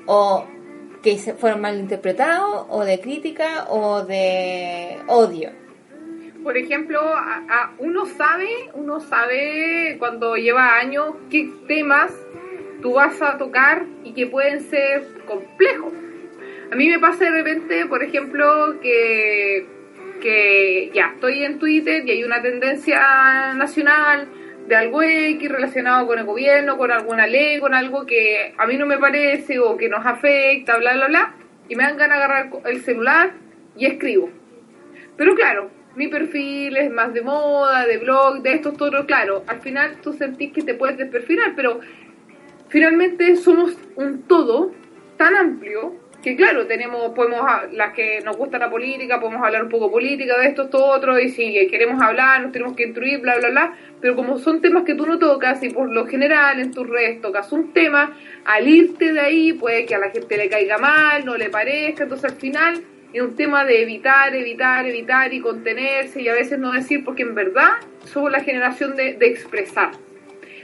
o 0.05 0.45
que 1.03 1.17
fueron 1.17 1.59
mal 1.59 1.77
interpretados 1.77 2.67
o 2.69 2.85
de 2.85 3.01
crítica 3.01 3.67
o 3.69 4.03
de 4.03 4.97
odio 5.07 5.51
por 6.43 6.57
ejemplo, 6.57 6.99
a, 7.01 7.73
uno 7.79 8.05
sabe, 8.05 8.49
uno 8.73 8.99
sabe 8.99 9.95
cuando 9.99 10.35
lleva 10.35 10.77
años 10.77 11.15
qué 11.29 11.49
temas 11.67 12.13
tú 12.81 12.93
vas 12.93 13.21
a 13.21 13.37
tocar 13.37 13.85
y 14.03 14.13
que 14.13 14.27
pueden 14.27 14.61
ser 14.61 15.05
complejos. 15.25 15.93
A 16.71 16.75
mí 16.75 16.87
me 16.87 16.99
pasa 16.99 17.25
de 17.25 17.31
repente, 17.31 17.85
por 17.87 18.03
ejemplo, 18.03 18.79
que, 18.81 19.65
que 20.21 20.91
ya 20.93 21.11
estoy 21.15 21.43
en 21.43 21.59
Twitter 21.59 22.03
y 22.05 22.11
hay 22.11 22.23
una 22.23 22.41
tendencia 22.41 23.53
nacional 23.55 24.27
de 24.67 24.75
algo 24.75 25.01
X 25.01 25.49
relacionado 25.49 26.05
con 26.05 26.19
el 26.19 26.25
gobierno, 26.25 26.77
con 26.77 26.91
alguna 26.91 27.25
ley, 27.25 27.59
con 27.59 27.73
algo 27.73 28.05
que 28.05 28.53
a 28.55 28.67
mí 28.67 28.77
no 28.77 28.85
me 28.85 28.99
parece 28.99 29.59
o 29.59 29.75
que 29.75 29.89
nos 29.89 30.05
afecta, 30.05 30.77
bla, 30.77 30.93
bla, 30.93 31.07
bla, 31.07 31.35
y 31.67 31.75
me 31.75 31.83
dan 31.83 31.97
ganas 31.97 32.19
de 32.19 32.23
agarrar 32.23 32.49
el 32.65 32.81
celular 32.81 33.31
y 33.75 33.87
escribo. 33.87 34.29
Pero 35.17 35.35
claro, 35.35 35.71
mi 35.99 36.07
perfil 36.07 36.77
es 36.77 36.89
más 36.89 37.13
de 37.13 37.21
moda, 37.21 37.85
de 37.85 37.97
blog, 37.97 38.41
de 38.41 38.53
esto, 38.53 38.71
todo, 38.71 39.05
claro, 39.05 39.43
al 39.47 39.59
final 39.59 39.97
tú 40.01 40.13
sentís 40.13 40.53
que 40.53 40.61
te 40.61 40.73
puedes 40.73 40.97
desperfilar, 40.97 41.51
pero 41.57 41.81
finalmente 42.69 43.35
somos 43.35 43.75
un 43.97 44.21
todo 44.21 44.71
tan 45.17 45.35
amplio 45.35 45.97
que 46.23 46.37
claro, 46.37 46.65
tenemos, 46.67 47.11
podemos, 47.13 47.41
las 47.73 47.93
que 47.93 48.21
nos 48.21 48.37
gusta 48.37 48.57
la 48.57 48.69
política, 48.69 49.19
podemos 49.19 49.45
hablar 49.45 49.61
un 49.63 49.69
poco 49.69 49.91
política 49.91 50.37
de 50.37 50.47
esto, 50.47 50.63
esto, 50.63 50.85
otro, 50.85 51.19
y 51.19 51.27
si 51.31 51.67
queremos 51.67 52.01
hablar, 52.01 52.43
nos 52.43 52.53
tenemos 52.53 52.77
que 52.77 52.83
instruir, 52.83 53.19
bla, 53.19 53.37
bla, 53.37 53.49
bla, 53.49 53.73
pero 53.99 54.15
como 54.15 54.37
son 54.37 54.61
temas 54.61 54.83
que 54.85 54.95
tú 54.95 55.05
no 55.05 55.19
tocas 55.19 55.61
y 55.63 55.69
por 55.69 55.91
lo 55.91 56.05
general 56.07 56.61
en 56.61 56.71
tus 56.71 56.87
redes 56.87 57.19
tocas 57.19 57.51
un 57.51 57.73
tema, 57.73 58.15
al 58.45 58.65
irte 58.69 59.11
de 59.11 59.19
ahí 59.19 59.51
puede 59.51 59.85
que 59.85 59.95
a 59.95 59.99
la 59.99 60.11
gente 60.11 60.37
le 60.37 60.47
caiga 60.47 60.77
mal, 60.77 61.25
no 61.25 61.35
le 61.35 61.49
parezca, 61.49 62.03
entonces 62.03 62.31
al 62.31 62.37
final 62.37 62.83
es 63.13 63.21
un 63.21 63.35
tema 63.35 63.65
de 63.65 63.81
evitar, 63.81 64.35
evitar, 64.35 64.85
evitar 64.85 65.33
y 65.33 65.39
contenerse 65.39 66.21
y 66.21 66.27
a 66.27 66.33
veces 66.33 66.59
no 66.59 66.71
decir 66.71 67.03
porque 67.03 67.23
en 67.23 67.33
verdad 67.33 67.71
somos 68.05 68.31
la 68.31 68.41
generación 68.41 68.95
de, 68.95 69.17
expresar. 69.21 69.91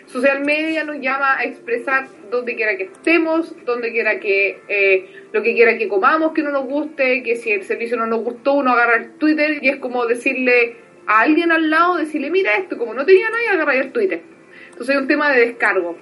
Social 0.06 0.46
media 0.46 0.84
nos 0.84 0.98
llama 0.98 1.40
a 1.40 1.44
expresar 1.44 2.08
donde 2.30 2.56
quiera 2.56 2.78
que 2.78 2.84
estemos, 2.84 3.56
donde 3.66 3.92
quiera 3.92 4.20
que, 4.20 4.62
eh, 4.68 5.10
lo 5.32 5.42
que 5.42 5.56
quiera 5.56 5.78
que 5.78 5.88
comamos 5.88 6.34
que 6.34 6.44
no 6.44 6.52
nos 6.52 6.66
guste, 6.66 7.24
que 7.24 7.36
si 7.36 7.52
el 7.52 7.64
servicio 7.64 7.98
no 7.98 8.06
nos 8.06 8.22
gustó, 8.22 8.54
uno 8.54 8.72
agarra 8.72 8.98
el 8.98 9.14
Twitter 9.14 9.58
y 9.64 9.70
es 9.70 9.78
como 9.78 10.06
decirle 10.06 10.76
a 11.08 11.22
alguien 11.22 11.52
al 11.52 11.70
lado, 11.72 11.98
decirle, 11.98 12.30
mira 12.30 12.56
esto, 12.56 12.78
como 12.78 12.94
no 12.94 13.06
tenía 13.06 13.30
nadie, 13.32 13.50
agarra 13.50 13.76
el 13.76 13.92
Twitter. 13.92 14.22
Entonces 14.70 14.96
es 14.96 15.02
un 15.02 15.08
tema 15.08 15.32
de 15.32 15.40
descargo. 15.40 15.98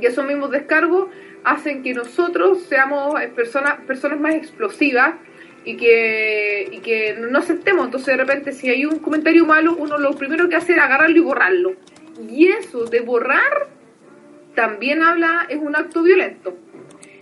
Y 0.00 0.04
esos 0.04 0.26
mismos 0.26 0.50
descargos 0.50 1.08
hacen 1.44 1.82
que 1.82 1.94
nosotros 1.94 2.62
seamos 2.64 3.20
eh, 3.20 3.28
personas, 3.28 3.80
personas 3.86 4.18
más 4.18 4.34
explosivas 4.34 5.14
y 5.68 5.76
que, 5.76 6.66
y 6.72 6.78
que 6.78 7.14
no 7.18 7.38
aceptemos. 7.38 7.84
Entonces 7.84 8.06
de 8.06 8.24
repente 8.24 8.52
si 8.52 8.70
hay 8.70 8.86
un 8.86 9.00
comentario 9.00 9.44
malo, 9.44 9.76
uno 9.76 9.98
lo 9.98 10.14
primero 10.14 10.48
que 10.48 10.56
hace 10.56 10.72
es 10.72 10.78
agarrarlo 10.78 11.14
y 11.14 11.20
borrarlo. 11.20 11.74
Y 12.26 12.46
eso 12.46 12.86
de 12.86 13.00
borrar 13.00 13.68
también 14.54 15.02
habla, 15.02 15.44
es 15.50 15.58
un 15.58 15.76
acto 15.76 16.02
violento. 16.02 16.56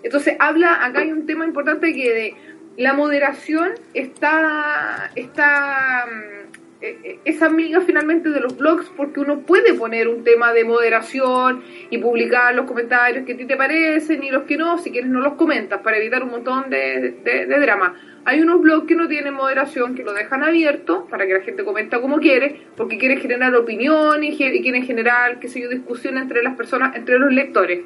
Entonces 0.00 0.37
habla, 0.38 0.85
acá 0.85 1.00
hay 1.00 1.11
un 1.11 1.26
tema 1.26 1.45
importante 1.45 1.93
que 1.93 2.12
de 2.15 2.35
la 2.76 2.93
moderación 2.93 3.71
está, 3.95 5.11
está 5.17 6.07
mm, 6.07 6.83
e, 6.83 6.88
e, 7.03 7.21
es 7.25 7.43
amiga 7.43 7.81
finalmente 7.81 8.29
de 8.29 8.38
los 8.38 8.57
blogs 8.57 8.88
porque 8.97 9.19
uno 9.19 9.41
puede 9.41 9.75
poner 9.75 10.07
un 10.07 10.23
tema 10.23 10.53
de 10.53 10.62
moderación 10.62 11.65
y 11.91 11.99
publicar 11.99 12.55
los 12.55 12.67
comentarios 12.67 13.26
que 13.26 13.33
a 13.33 13.37
ti 13.37 13.45
te 13.45 13.57
parecen 13.57 14.23
y 14.23 14.31
los 14.31 14.45
que 14.45 14.57
no, 14.57 14.79
si 14.79 14.93
quieres 14.93 15.11
no 15.11 15.19
los 15.19 15.35
comentas 15.35 15.81
para 15.81 15.97
evitar 15.97 16.23
un 16.23 16.31
montón 16.31 16.71
de 16.71 17.59
drama. 17.61 17.97
Hay 18.26 18.40
unos 18.40 18.61
blogs 18.61 18.88
que 18.88 18.97
no 18.97 19.06
tienen 19.06 19.35
moderación, 19.35 19.95
que 19.95 20.02
lo 20.02 20.12
dejan 20.12 20.42
abierto 20.42 21.06
para 21.09 21.28
que 21.28 21.35
la 21.35 21.42
gente 21.42 21.64
comenta 21.64 22.00
como 22.00 22.18
quiere, 22.18 22.61
porque 22.76 22.99
quiere 22.99 23.18
generar 23.18 23.54
opinión 23.54 24.25
y, 24.25 24.37
quieren 24.37 24.85
generar, 24.85 25.38
qué 25.38 25.47
sé 25.49 25.61
yo, 25.61 25.68
discusión 25.68 26.18
entre 26.18 26.42
las 26.42 26.56
personas, 26.56 26.97
entre 26.97 27.21
los 27.21 27.33
lectores. 27.33 27.83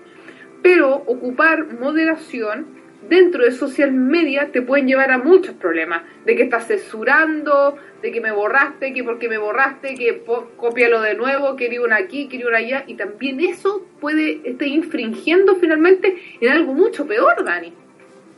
Pero 0.62 0.94
ocupar 0.94 1.66
moderación 1.78 2.68
dentro 3.06 3.44
de 3.44 3.52
social 3.52 3.92
media 3.92 4.50
te 4.50 4.62
pueden 4.62 4.86
llevar 4.86 5.10
a 5.10 5.18
muchos 5.18 5.54
problemas, 5.56 6.04
de 6.24 6.34
que 6.34 6.44
estás 6.44 6.66
censurando, 6.66 7.76
de 8.00 8.10
que 8.10 8.22
me 8.22 8.32
borraste, 8.32 8.94
que 8.94 9.04
porque 9.04 9.28
me 9.28 9.36
borraste, 9.36 9.94
que 9.94 10.24
copialo 10.56 11.02
de 11.02 11.16
nuevo, 11.16 11.54
quería 11.54 11.82
una 11.82 11.96
aquí, 11.96 12.28
quería 12.28 12.46
una 12.46 12.58
allá, 12.58 12.84
y 12.86 12.94
también 12.94 13.40
eso 13.40 13.86
puede 14.00 14.40
estar 14.48 14.66
infringiendo 14.66 15.56
finalmente 15.56 16.16
en 16.40 16.50
algo 16.50 16.72
mucho 16.72 17.06
peor, 17.06 17.44
Dani. 17.44 17.74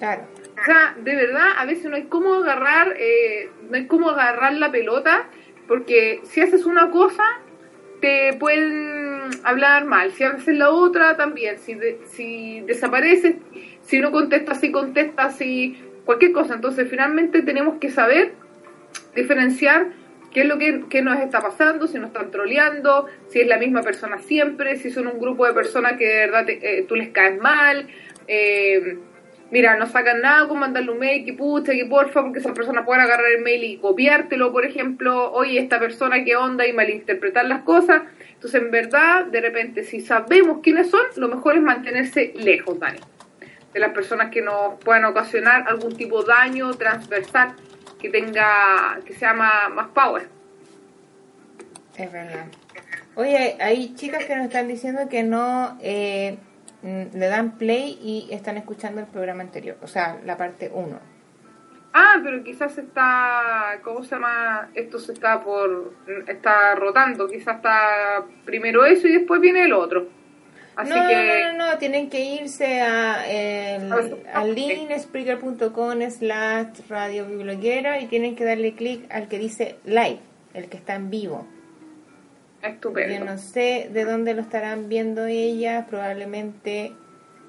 Claro. 0.01 0.42
O 0.63 0.65
sea, 0.65 0.95
de 0.97 1.17
verdad, 1.17 1.49
a 1.59 1.67
veces 1.67 1.87
no 1.87 1.97
hay 1.97 2.05
cómo 2.05 2.35
agarrar, 2.35 2.95
eh, 2.97 3.51
no 3.69 3.77
hay 3.77 3.87
cómo 3.87 4.11
agarrar 4.11 4.55
la 4.55 4.71
pelota, 4.71 5.29
porque 5.67 6.21
si 6.23 6.41
haces 6.41 6.67
una 6.67 6.93
cosa, 6.93 7.25
te 8.01 8.35
pueden 8.35 9.31
hablar 9.43 9.87
mal. 9.87 10.13
Si 10.13 10.23
haces 10.23 10.57
la 10.57 10.71
otra, 10.71 11.17
también. 11.17 11.59
Si, 11.59 11.77
si 12.11 12.61
desapareces, 12.61 13.37
si 13.83 13.99
no 13.99 14.13
contestas, 14.13 14.61
si 14.61 14.71
contestas, 14.71 15.37
si 15.37 15.83
cualquier 16.05 16.31
cosa. 16.31 16.55
Entonces, 16.55 16.89
finalmente 16.89 17.43
tenemos 17.43 17.79
que 17.81 17.91
saber 17.91 18.33
diferenciar 19.17 19.89
qué 20.33 20.43
es 20.43 20.47
lo 20.47 20.59
que, 20.59 21.03
nos 21.03 21.19
está 21.19 21.41
pasando, 21.41 21.89
si 21.89 21.99
nos 21.99 22.09
están 22.09 22.31
troleando, 22.31 23.07
si 23.29 23.41
es 23.41 23.49
la 23.49 23.59
misma 23.59 23.83
persona 23.83 24.19
siempre, 24.19 24.77
si 24.77 24.91
son 24.91 25.09
un 25.09 25.19
grupo 25.19 25.45
de 25.45 25.55
personas 25.55 25.95
que 25.99 26.07
de 26.07 26.15
verdad 26.15 26.45
eh, 26.49 26.85
tú 26.89 26.95
les 26.95 27.09
caes 27.09 27.41
mal. 27.41 27.89
Eh, 28.29 28.99
mira, 29.53 29.77
no 29.77 29.87
sacan 29.87 30.23
nada 30.23 30.49
con 30.49 30.59
mandarle 30.59 30.91
un 30.91 30.99
mail, 30.99 31.27
que 31.27 31.35
pucha, 31.35 31.73
que 31.73 31.85
porfa, 31.85 32.23
porque 32.23 32.39
esa 32.39 32.55
persona 32.55 32.87
puede 32.87 33.03
agarrar 33.03 33.31
el 33.37 33.43
mail 33.43 33.63
y 33.63 33.77
copiártelo, 33.77 34.51
por 34.51 34.65
ejemplo, 34.65 35.31
oye, 35.31 35.61
esta 35.61 35.79
persona 35.79 36.25
qué 36.25 36.37
onda 36.37 36.67
y 36.67 36.73
malinterpretar 36.73 37.45
las 37.45 37.63
cosas. 37.63 38.03
Entonces, 38.33 38.63
en 38.63 38.71
verdad, 38.71 39.27
de 39.27 39.41
repente, 39.43 39.85
si 39.85 40.01
sabemos 40.01 40.61
quiénes 40.63 40.91
son, 40.91 41.03
lo 41.17 41.29
mejor 41.29 41.57
es 41.57 41.63
mantenerse 41.63 42.33
lejos, 42.35 42.81
Dani, 42.81 42.99
de 43.75 43.79
las 43.79 43.93
personas 43.93 44.31
que 44.31 44.41
nos 44.41 44.83
puedan 44.83 45.05
ocasionar 45.05 45.69
algún 45.69 45.95
tipo 45.97 46.23
de 46.23 46.29
daño 46.29 46.73
transversal 46.73 47.55
que 48.01 48.09
tenga, 48.09 49.01
que 49.05 49.13
sea 49.13 49.35
más, 49.35 49.71
más 49.71 49.89
power. 49.89 50.27
Es 51.99 52.11
verdad. 52.11 52.47
Oye, 53.17 53.55
hay 53.61 53.95
chicas 53.95 54.25
que 54.25 54.35
nos 54.35 54.47
están 54.47 54.67
diciendo 54.67 55.03
que 55.11 55.23
no... 55.23 55.79
Eh 55.83 56.39
le 56.83 57.29
dan 57.29 57.59
play 57.59 57.99
y 58.03 58.29
están 58.33 58.57
escuchando 58.57 59.01
el 59.01 59.07
programa 59.07 59.43
anterior, 59.43 59.77
o 59.83 59.87
sea, 59.87 60.21
la 60.25 60.37
parte 60.37 60.71
1. 60.73 61.13
Ah, 61.95 62.21
pero 62.25 62.43
quizás 62.43 62.77
está, 62.79 63.79
¿cómo 63.83 64.03
se 64.03 64.15
llama? 64.15 64.71
Esto 64.75 64.99
se 64.99 65.13
está 65.13 65.43
por, 65.45 65.93
está 66.27 66.75
rotando, 66.75 67.29
quizás 67.29 67.57
está 67.57 68.25
primero 68.45 68.85
eso 68.87 69.07
y 69.07 69.13
después 69.13 69.41
viene 69.41 69.65
el 69.65 69.73
otro. 69.75 70.09
Así 70.75 70.89
no, 70.89 71.07
que... 71.07 71.15
no, 71.15 71.59
no, 71.59 71.67
no, 71.73 71.79
tienen 71.79 72.09
que 72.09 72.21
irse 72.21 72.81
a 72.81 73.31
el, 73.31 73.93
al 74.33 74.55
link 74.55 74.91
spreaker.com 74.99 76.01
slash 76.11 76.81
radio 76.89 77.27
y 77.29 78.07
tienen 78.07 78.37
que 78.37 78.45
darle 78.45 78.75
clic 78.75 79.05
al 79.13 79.29
que 79.29 79.39
dice 79.39 79.77
live, 79.85 80.21
el 80.55 80.71
que 80.71 80.79
está 80.79 80.95
en 80.95 81.11
vivo. 81.11 81.47
Yo 83.19 83.25
no 83.25 83.39
sé 83.39 83.91
de 83.93 84.05
dónde 84.05 84.35
lo 84.35 84.43
estarán 84.43 84.89
viendo 84.89 85.27
ellas, 85.27 85.87
probablemente 85.89 86.93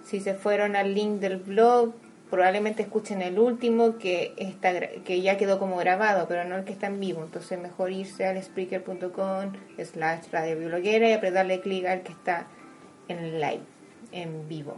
si 0.03 0.19
se 0.19 0.33
fueron 0.33 0.75
al 0.75 0.93
link 0.93 1.19
del 1.19 1.37
blog, 1.37 1.93
probablemente 2.29 2.81
escuchen 2.81 3.21
el 3.21 3.37
último 3.37 3.99
que 3.99 4.33
está 4.37 4.73
que 5.05 5.21
ya 5.21 5.37
quedó 5.37 5.59
como 5.59 5.77
grabado, 5.77 6.27
pero 6.27 6.43
no 6.45 6.55
el 6.55 6.63
que 6.63 6.73
está 6.73 6.87
en 6.87 6.99
vivo. 6.99 7.23
Entonces 7.23 7.59
mejor 7.59 7.91
irse 7.91 8.25
al 8.25 8.41
spreaker.com 8.41 9.53
slash 9.83 10.29
radio 10.31 11.07
y 11.07 11.11
apretarle 11.11 11.61
clic 11.61 11.85
al 11.85 12.01
que 12.01 12.11
está 12.11 12.47
en 13.07 13.39
live, 13.39 13.61
en 14.11 14.47
vivo. 14.49 14.77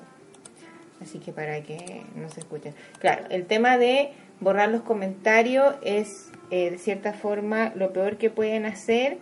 Así 1.02 1.20
que 1.20 1.32
para 1.32 1.62
que 1.62 2.04
no 2.16 2.30
se 2.30 2.42
escuchen. 2.42 2.74
Claro, 3.00 3.24
el 3.30 3.46
tema 3.46 3.78
de 3.78 4.12
borrar 4.42 4.70
los 4.70 4.82
comentarios 4.82 5.76
es 5.82 6.30
eh, 6.52 6.72
de 6.72 6.78
cierta 6.78 7.14
forma 7.14 7.72
lo 7.76 7.94
peor 7.94 8.18
que 8.18 8.30
pueden 8.30 8.66
hacer 8.66 9.18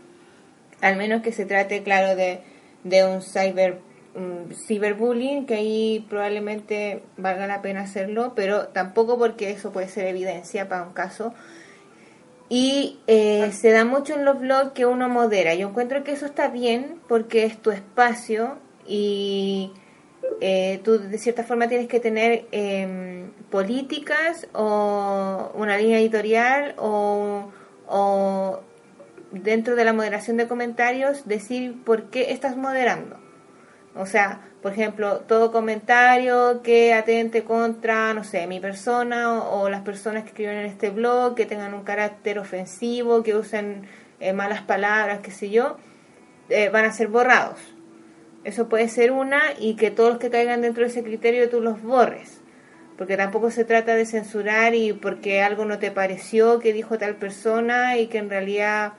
al 0.83 0.97
menos 0.97 1.21
que 1.21 1.31
se 1.31 1.45
trate, 1.45 1.81
claro, 1.81 2.15
de, 2.15 2.41
de 2.83 3.05
un 3.05 3.21
cyber 3.21 3.79
ciberbullying, 4.67 5.45
que 5.45 5.55
ahí 5.55 6.05
probablemente 6.09 7.01
valga 7.17 7.47
la 7.47 7.61
pena 7.61 7.81
hacerlo, 7.81 8.33
pero 8.35 8.67
tampoco 8.67 9.17
porque 9.17 9.49
eso 9.49 9.71
puede 9.71 9.87
ser 9.87 10.05
evidencia 10.05 10.69
para 10.69 10.83
un 10.83 10.93
caso. 10.93 11.33
Y 12.49 12.99
eh, 13.07 13.51
se 13.53 13.71
da 13.71 13.85
mucho 13.85 14.13
en 14.13 14.25
los 14.25 14.39
blogs 14.39 14.73
que 14.73 14.85
uno 14.85 15.09
modera. 15.09 15.55
Yo 15.55 15.69
encuentro 15.69 16.03
que 16.03 16.11
eso 16.11 16.25
está 16.25 16.49
bien 16.49 16.99
porque 17.07 17.45
es 17.45 17.57
tu 17.57 17.71
espacio 17.71 18.57
y 18.85 19.71
eh, 20.41 20.79
tú 20.83 20.99
de 20.99 21.17
cierta 21.17 21.43
forma 21.43 21.67
tienes 21.67 21.87
que 21.87 21.99
tener 21.99 22.45
em, 22.51 23.31
políticas 23.49 24.47
o 24.53 25.51
una 25.55 25.77
línea 25.77 25.99
editorial 25.99 26.75
o, 26.77 27.49
o 27.87 28.59
dentro 29.41 29.75
de 29.75 29.85
la 29.85 29.93
moderación 29.93 30.37
de 30.37 30.47
comentarios 30.47 31.27
decir 31.27 31.83
por 31.83 32.09
qué 32.09 32.31
estás 32.31 32.55
moderando. 32.55 33.17
O 33.95 34.05
sea, 34.05 34.41
por 34.61 34.71
ejemplo, 34.71 35.19
todo 35.27 35.51
comentario 35.51 36.61
que 36.63 36.93
atente 36.93 37.43
contra, 37.43 38.13
no 38.13 38.23
sé, 38.23 38.47
mi 38.47 38.59
persona 38.59 39.43
o, 39.43 39.69
las 39.69 39.81
personas 39.81 40.23
que 40.23 40.29
escriben 40.29 40.57
en 40.57 40.65
este 40.65 40.89
blog, 40.89 41.35
que 41.35 41.45
tengan 41.45 41.73
un 41.73 41.83
carácter 41.83 42.39
ofensivo, 42.39 43.23
que 43.23 43.35
usen 43.35 43.87
eh, 44.19 44.33
malas 44.33 44.61
palabras, 44.61 45.19
qué 45.21 45.31
sé 45.31 45.49
yo, 45.49 45.77
eh, 46.49 46.69
van 46.69 46.85
a 46.85 46.91
ser 46.91 47.07
borrados. 47.07 47.59
Eso 48.43 48.67
puede 48.67 48.89
ser 48.89 49.11
una 49.11 49.41
y 49.59 49.75
que 49.75 49.91
todos 49.91 50.09
los 50.09 50.19
que 50.19 50.29
caigan 50.29 50.61
dentro 50.61 50.83
de 50.83 50.89
ese 50.89 51.03
criterio 51.03 51.49
tú 51.49 51.61
los 51.61 51.81
borres. 51.81 52.41
Porque 52.97 53.17
tampoco 53.17 53.51
se 53.51 53.65
trata 53.65 53.95
de 53.95 54.05
censurar 54.05 54.75
y 54.75 54.93
porque 54.93 55.41
algo 55.41 55.65
no 55.65 55.79
te 55.79 55.91
pareció 55.91 56.59
que 56.59 56.73
dijo 56.73 56.97
tal 56.97 57.15
persona 57.15 57.97
y 57.97 58.07
que 58.07 58.19
en 58.19 58.29
realidad 58.29 58.93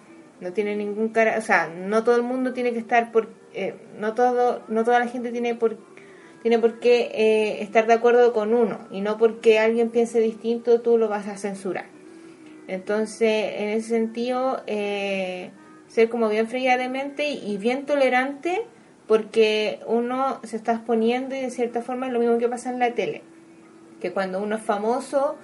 no 0.45 0.53
tiene 0.53 0.77
ningún 0.77 1.09
cara, 1.09 1.39
o 1.39 1.41
sea, 1.41 1.69
no 1.69 2.05
todo 2.05 2.17
el 2.17 2.23
mundo 2.23 2.53
tiene 2.53 2.73
que 2.75 2.79
estar 2.79 3.13
por, 3.13 3.31
eh, 3.55 3.75
no 3.99 4.15
todo, 4.15 4.63
no 4.69 4.85
toda 4.85 4.99
la 4.99 5.09
gente 5.09 5.33
tiene 5.33 5.55
por, 5.55 5.79
tiene 6.43 6.59
por 6.59 6.81
qué 6.81 7.11
eh, 7.15 7.63
estar 7.63 7.87
de 7.87 7.95
acuerdo 7.95 8.35
con 8.35 8.53
uno 8.53 8.87
y 8.91 9.01
no 9.01 9.17
porque 9.17 9.59
alguien 9.59 9.89
piense 9.89 10.21
distinto 10.21 10.83
tú 10.83 10.99
lo 10.99 11.09
vas 11.09 11.27
a 11.29 11.39
censurar. 11.39 11.87
Entonces, 12.69 13.55
en 13.57 13.71
ese 13.71 13.89
sentido, 13.89 14.63
eh, 14.67 15.51
ser 15.89 16.11
como 16.11 16.29
bien 16.29 16.47
fría 16.47 16.77
de 16.77 16.91
mente 16.91 17.31
y 17.31 17.57
bien 17.57 17.87
tolerante 17.87 18.67
porque 19.07 19.81
uno 19.87 20.41
se 20.45 20.57
está 20.57 20.73
exponiendo 20.73 21.35
y 21.35 21.41
de 21.41 21.51
cierta 21.51 21.81
forma 21.81 22.07
es 22.07 22.13
lo 22.13 22.19
mismo 22.19 22.37
que 22.37 22.49
pasa 22.51 22.69
en 22.69 22.79
la 22.79 22.93
tele, 22.93 23.23
que 24.03 24.13
cuando 24.13 24.43
uno 24.43 24.57
es 24.57 24.63
famoso 24.63 25.37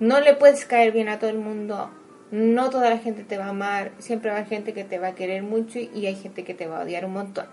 no 0.00 0.18
le 0.18 0.34
puedes 0.34 0.64
caer 0.66 0.90
bien 0.92 1.08
a 1.08 1.20
todo 1.20 1.30
el 1.30 1.38
mundo, 1.38 1.92
no 2.32 2.70
toda 2.70 2.88
la 2.88 2.98
gente 2.98 3.24
te 3.24 3.36
va 3.36 3.44
a 3.44 3.50
amar, 3.50 3.92
siempre 3.98 4.30
va 4.30 4.36
a 4.36 4.38
haber 4.40 4.48
gente 4.48 4.72
que 4.72 4.84
te 4.84 4.98
va 4.98 5.08
a 5.08 5.14
querer 5.14 5.42
mucho 5.42 5.78
y 5.78 6.06
hay 6.06 6.16
gente 6.16 6.44
que 6.44 6.54
te 6.54 6.66
va 6.66 6.80
a 6.80 6.84
odiar 6.84 7.04
un 7.04 7.12
montón. 7.12 7.44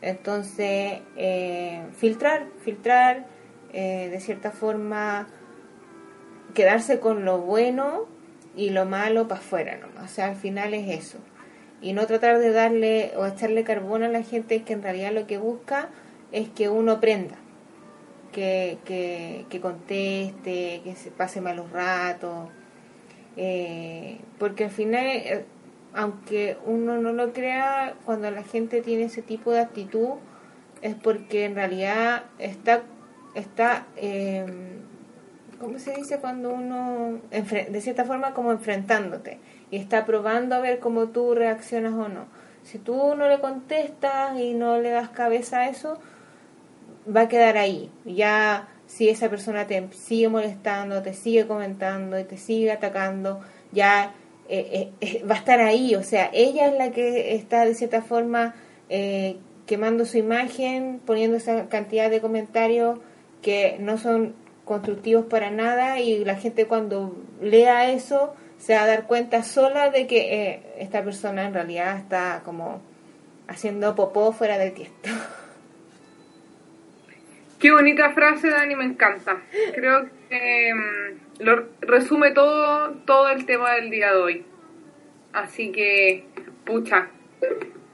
Entonces, 0.00 1.00
eh, 1.16 1.82
filtrar, 1.96 2.46
filtrar, 2.60 3.26
eh, 3.72 4.08
de 4.10 4.20
cierta 4.20 4.52
forma, 4.52 5.26
quedarse 6.54 7.00
con 7.00 7.24
lo 7.24 7.38
bueno 7.38 8.06
y 8.54 8.70
lo 8.70 8.84
malo 8.84 9.26
para 9.26 9.40
afuera, 9.40 9.78
¿no? 9.78 10.04
O 10.04 10.06
sea, 10.06 10.26
al 10.26 10.36
final 10.36 10.74
es 10.74 10.96
eso. 10.96 11.18
Y 11.82 11.92
no 11.92 12.06
tratar 12.06 12.38
de 12.38 12.52
darle 12.52 13.12
o 13.16 13.26
echarle 13.26 13.64
carbón 13.64 14.04
a 14.04 14.08
la 14.08 14.22
gente 14.22 14.62
que 14.62 14.74
en 14.74 14.82
realidad 14.84 15.12
lo 15.12 15.26
que 15.26 15.38
busca 15.38 15.88
es 16.30 16.48
que 16.50 16.68
uno 16.68 16.92
aprenda, 16.92 17.34
que, 18.30 18.78
que, 18.84 19.44
que 19.50 19.60
conteste, 19.60 20.82
que 20.84 20.94
se 20.94 21.10
pase 21.10 21.40
malos 21.40 21.72
ratos. 21.72 22.48
Eh, 23.36 24.18
porque 24.38 24.64
al 24.64 24.70
final, 24.70 25.06
eh, 25.06 25.44
aunque 25.92 26.56
uno 26.66 26.98
no 26.98 27.12
lo 27.12 27.32
crea, 27.32 27.94
cuando 28.04 28.30
la 28.30 28.42
gente 28.42 28.80
tiene 28.80 29.04
ese 29.04 29.22
tipo 29.22 29.50
de 29.50 29.60
actitud, 29.60 30.14
es 30.82 30.94
porque 30.94 31.44
en 31.44 31.54
realidad 31.54 32.24
está, 32.38 32.82
está 33.34 33.86
eh, 33.96 34.44
¿cómo 35.58 35.78
se 35.78 35.94
dice 35.94 36.18
cuando 36.18 36.52
uno, 36.52 37.20
de 37.30 37.80
cierta 37.80 38.04
forma, 38.04 38.34
como 38.34 38.52
enfrentándote 38.52 39.38
y 39.70 39.76
está 39.76 40.04
probando 40.04 40.54
a 40.54 40.60
ver 40.60 40.78
cómo 40.78 41.08
tú 41.08 41.34
reaccionas 41.34 41.94
o 41.94 42.08
no? 42.08 42.26
Si 42.62 42.78
tú 42.78 43.14
no 43.14 43.28
le 43.28 43.40
contestas 43.40 44.38
y 44.38 44.54
no 44.54 44.78
le 44.78 44.90
das 44.90 45.10
cabeza 45.10 45.60
a 45.60 45.68
eso, 45.68 45.98
va 47.14 47.22
a 47.22 47.28
quedar 47.28 47.56
ahí. 47.56 47.90
Ya 48.04 48.68
si 48.86 49.08
esa 49.08 49.28
persona 49.28 49.66
te 49.66 49.88
sigue 49.92 50.28
molestando, 50.28 51.02
te 51.02 51.14
sigue 51.14 51.46
comentando 51.46 52.18
y 52.18 52.24
te 52.24 52.36
sigue 52.36 52.70
atacando, 52.70 53.40
ya 53.72 54.14
eh, 54.48 54.90
eh, 55.00 55.06
eh, 55.18 55.24
va 55.28 55.34
a 55.34 55.38
estar 55.38 55.60
ahí. 55.60 55.94
O 55.94 56.02
sea, 56.02 56.30
ella 56.32 56.68
es 56.68 56.74
la 56.74 56.90
que 56.90 57.34
está 57.34 57.64
de 57.64 57.74
cierta 57.74 58.02
forma 58.02 58.54
quemando 59.66 60.04
su 60.04 60.18
imagen, 60.18 61.00
poniendo 61.04 61.36
esa 61.36 61.68
cantidad 61.68 62.10
de 62.10 62.20
comentarios 62.20 62.98
que 63.42 63.76
no 63.80 63.98
son 63.98 64.34
constructivos 64.64 65.26
para 65.26 65.50
nada 65.50 66.00
y 66.00 66.24
la 66.24 66.36
gente 66.36 66.66
cuando 66.66 67.16
lea 67.40 67.90
eso 67.90 68.34
se 68.58 68.74
va 68.74 68.82
a 68.82 68.86
dar 68.86 69.06
cuenta 69.06 69.42
sola 69.42 69.90
de 69.90 70.06
que 70.06 70.62
esta 70.78 71.02
persona 71.02 71.44
en 71.44 71.54
realidad 71.54 71.96
está 71.96 72.42
como 72.44 72.80
haciendo 73.48 73.94
popó 73.94 74.32
fuera 74.32 74.58
del 74.58 74.74
tiesto. 74.74 75.08
Qué 77.64 77.72
bonita 77.72 78.10
frase, 78.10 78.50
Dani, 78.50 78.76
me 78.76 78.84
encanta. 78.84 79.40
Creo 79.74 80.06
que 80.28 80.74
mm, 80.74 81.42
lo 81.44 81.66
resume 81.80 82.32
todo, 82.32 82.90
todo 83.06 83.30
el 83.30 83.46
tema 83.46 83.72
del 83.76 83.88
día 83.88 84.12
de 84.12 84.18
hoy. 84.18 84.44
Así 85.32 85.72
que, 85.72 86.24
pucha, 86.66 87.08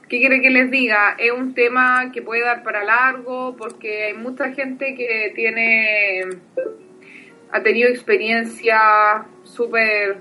¿qué 0.09 0.19
quiere 0.19 0.41
que 0.41 0.49
les 0.49 0.69
diga? 0.69 1.15
Es 1.17 1.31
un 1.31 1.53
tema 1.53 2.11
que 2.11 2.21
puede 2.21 2.41
dar 2.41 2.63
para 2.63 2.83
largo 2.83 3.55
porque 3.55 4.07
hay 4.07 4.13
mucha 4.13 4.51
gente 4.51 4.93
que 4.93 5.31
tiene, 5.35 6.25
ha 7.53 7.63
tenido 7.63 7.87
experiencia 7.87 9.25
súper 9.43 10.17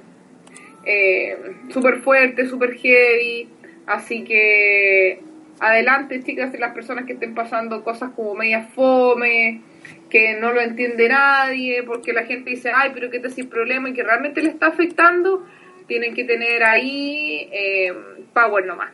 eh, 0.84 1.36
super 1.70 1.96
fuerte, 2.02 2.46
súper 2.46 2.74
heavy. 2.74 3.48
Así 3.88 4.22
que 4.22 5.24
adelante, 5.60 6.22
chicas, 6.22 6.52
y 6.54 6.58
las 6.58 6.72
personas 6.72 7.04
que 7.04 7.12
estén 7.12 7.34
pasando 7.34 7.84
cosas 7.84 8.10
como 8.16 8.34
media 8.34 8.62
fome, 8.74 9.60
que 10.08 10.34
no 10.34 10.52
lo 10.52 10.60
entiende 10.60 11.08
nadie, 11.08 11.82
porque 11.82 12.12
la 12.12 12.24
gente 12.24 12.50
dice, 12.50 12.72
ay, 12.74 12.90
pero 12.94 13.10
que 13.10 13.20
te 13.20 13.30
sin 13.30 13.48
problema 13.48 13.88
y 13.88 13.92
que 13.92 14.02
realmente 14.02 14.42
le 14.42 14.48
está 14.48 14.68
afectando, 14.68 15.46
tienen 15.86 16.14
que 16.14 16.24
tener 16.24 16.64
ahí 16.64 17.48
eh, 17.52 17.92
power 18.32 18.64
nomás. 18.64 18.92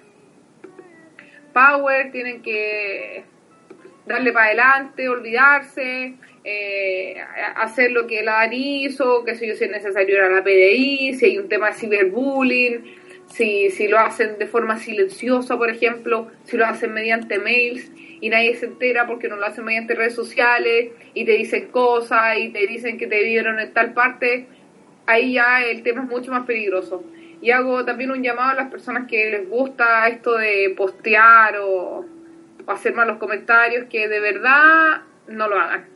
Power, 1.53 2.11
tienen 2.11 2.43
que 2.43 3.25
darle 4.05 4.33
para 4.33 4.47
adelante, 4.47 5.09
olvidarse, 5.09 6.15
eh, 6.45 7.17
hacer 7.57 7.91
lo 7.91 8.07
que 8.07 8.23
la 8.23 8.35
Dani 8.35 8.85
hizo, 8.85 9.25
que 9.25 9.35
si 9.35 9.47
es 9.47 9.61
necesario 9.71 10.17
ir 10.17 10.21
a 10.23 10.29
la 10.29 10.45
PDI, 10.45 11.15
si 11.15 11.27
hay 11.27 11.39
un 11.39 11.49
tema 11.49 11.69
de 11.69 11.75
ciberbullying, 11.75 12.85
si, 13.28 13.71
si 13.71 13.88
lo 13.88 13.99
hacen 13.99 14.38
de 14.38 14.47
forma 14.47 14.78
silenciosa, 14.78 15.56
por 15.56 15.71
ejemplo, 15.71 16.30
si 16.45 16.56
lo 16.56 16.66
hacen 16.66 16.92
mediante 16.92 17.38
mails 17.38 17.90
y 18.21 18.28
nadie 18.28 18.54
se 18.56 18.66
entera 18.66 19.06
porque 19.06 19.28
no 19.28 19.37
lo 19.37 19.47
hacen 19.47 19.64
mediante 19.64 19.95
redes 19.95 20.14
sociales 20.14 20.92
y 21.14 21.25
te 21.25 21.33
dicen 21.33 21.68
cosas 21.68 22.38
y 22.38 22.50
te 22.50 22.66
dicen 22.66 22.99
que 22.99 23.06
te 23.06 23.23
vieron 23.23 23.59
en 23.59 23.73
tal 23.73 23.92
parte, 23.92 24.47
ahí 25.06 25.35
ya 25.35 25.62
el 25.64 25.83
tema 25.83 26.02
es 26.02 26.09
mucho 26.09 26.30
más 26.30 26.47
peligroso. 26.47 27.04
Y 27.41 27.50
hago 27.50 27.84
también 27.84 28.10
un 28.10 28.23
llamado 28.23 28.50
a 28.50 28.54
las 28.54 28.71
personas 28.71 29.06
que 29.06 29.30
les 29.30 29.49
gusta 29.49 30.08
esto 30.08 30.36
de 30.36 30.73
postear 30.76 31.58
o, 31.58 32.04
o 32.67 32.71
hacer 32.71 32.95
malos 32.95 33.19
comentarios, 33.19 33.86
que 33.91 34.08
de 34.08 34.21
verdad 34.21 35.02
no 35.28 35.49
lo 35.49 35.58
hagan. 35.58 35.86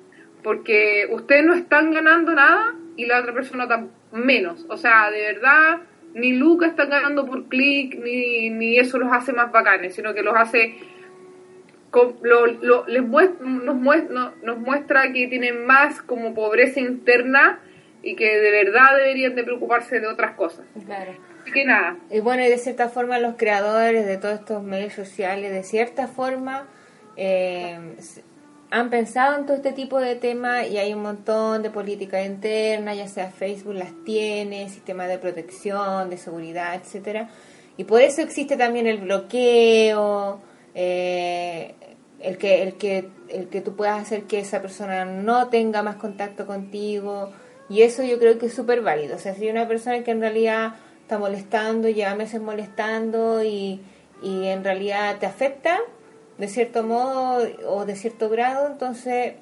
Porque 0.43 1.09
ustedes 1.11 1.45
no 1.45 1.55
están 1.55 1.93
ganando 1.93 2.35
nada 2.35 2.75
y 2.97 3.07
la 3.07 3.21
otra 3.21 3.33
persona 3.33 3.67
menos. 4.13 4.67
O 4.69 4.77
sea, 4.77 5.11
de 5.11 5.23
verdad 5.33 5.81
ni 6.15 6.33
Lucas 6.33 6.71
está 6.71 6.87
ganando 6.87 7.27
por 7.27 7.49
clic, 7.49 7.99
ni, 8.03 8.51
ni 8.51 8.79
eso 8.79 8.99
los 8.99 9.13
hace 9.13 9.33
más 9.33 9.53
bacanes, 9.53 9.95
sino 9.95 10.15
que 10.15 10.23
los 10.23 10.35
hace 10.35 10.75
lo, 12.23 12.47
lo, 12.47 12.87
les 12.87 13.03
nos, 13.03 13.75
muestra, 13.77 14.33
nos 14.43 14.59
muestra 14.59 15.13
que 15.13 15.27
tienen 15.27 15.67
más 15.67 16.03
como 16.03 16.35
pobreza 16.35 16.81
interna 16.81 17.61
y 18.03 18.17
que 18.17 18.39
de 18.39 18.51
verdad 18.51 18.97
deberían 18.97 19.35
de 19.35 19.45
preocuparse 19.45 20.01
de 20.01 20.07
otras 20.07 20.35
cosas. 20.35 20.65
Claro. 20.87 21.13
Así 21.43 21.53
que 21.53 21.65
nada. 21.65 21.97
Y 22.11 22.21
bueno, 22.21 22.45
y 22.45 22.49
de 22.49 22.59
cierta 22.59 22.89
forma 22.89 23.19
los 23.19 23.37
creadores 23.37 24.07
de 24.07 24.17
todos 24.19 24.41
estos 24.41 24.63
medios 24.63 24.93
sociales, 24.93 25.53
de 25.53 25.63
cierta 25.63 26.07
forma, 26.07 26.67
eh, 27.17 27.79
han 28.71 28.91
pensado 28.91 29.37
en 29.37 29.47
todo 29.47 29.57
este 29.57 29.73
tipo 29.73 29.99
de 29.99 30.15
temas 30.15 30.69
y 30.69 30.79
hay 30.79 30.95
un 30.95 31.03
montón 31.03 31.63
de 31.63 31.71
política 31.71 32.25
interna, 32.25 32.95
ya 32.95 33.09
sea 33.09 33.31
Facebook 33.31 33.75
las 33.75 33.93
tiene, 34.05 34.69
sistemas 34.69 35.09
de 35.09 35.19
protección, 35.19 36.09
de 36.09 36.17
seguridad, 36.17 36.75
etcétera. 36.75 37.29
Y 37.77 37.85
por 37.85 38.01
eso 38.01 38.23
existe 38.23 38.57
también 38.57 38.87
el 38.87 38.99
bloqueo, 38.99 40.41
eh, 40.75 41.75
el 42.21 42.39
que 42.39 42.63
el 42.63 42.75
que 42.75 43.09
el 43.29 43.49
que 43.49 43.61
tú 43.61 43.75
puedas 43.75 44.01
hacer 44.01 44.25
que 44.25 44.39
esa 44.41 44.61
persona 44.61 45.05
no 45.05 45.49
tenga 45.49 45.83
más 45.83 45.97
contacto 45.97 46.47
contigo 46.47 47.31
y 47.69 47.83
eso 47.83 48.03
yo 48.03 48.19
creo 48.19 48.39
que 48.39 48.47
es 48.47 48.55
súper 48.55 48.83
válido. 48.83 49.17
O 49.17 49.19
sea, 49.19 49.35
si 49.35 49.45
hay 49.45 49.51
una 49.51 49.67
persona 49.67 50.03
que 50.05 50.11
en 50.11 50.21
realidad 50.21 50.75
está 51.03 51.19
molestando, 51.19 51.89
lleva 51.89 52.15
meses 52.15 52.41
molestando 52.41 53.43
y, 53.43 53.81
y 54.23 54.47
en 54.47 54.63
realidad 54.63 55.19
te 55.19 55.27
afecta, 55.27 55.79
de 56.41 56.49
cierto 56.49 56.83
modo 56.83 57.47
o 57.69 57.85
de 57.85 57.95
cierto 57.95 58.29
grado, 58.29 58.67
entonces 58.67 59.35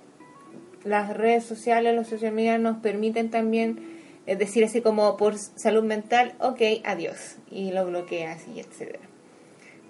las 0.85 1.17
redes 1.17 1.45
sociales, 1.45 1.95
los 1.95 2.09
social 2.09 2.33
media 2.33 2.59
nos 2.59 2.79
permiten 2.79 3.31
también 3.31 3.97
es 4.29 4.39
decir 4.39 4.63
así 4.63 4.83
como 4.83 5.17
por 5.17 5.39
salud 5.39 5.83
mental, 5.85 6.35
ok, 6.39 6.61
adiós, 6.85 7.37
y 7.51 7.73
lo 7.73 7.87
bloqueas 7.87 8.47
y 8.47 8.61
etcétera. 8.61 9.01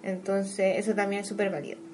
Entonces, 0.04 0.78
eso 0.78 0.94
también 0.94 1.22
es 1.22 1.28
súper 1.28 1.50
válido. 1.50 1.87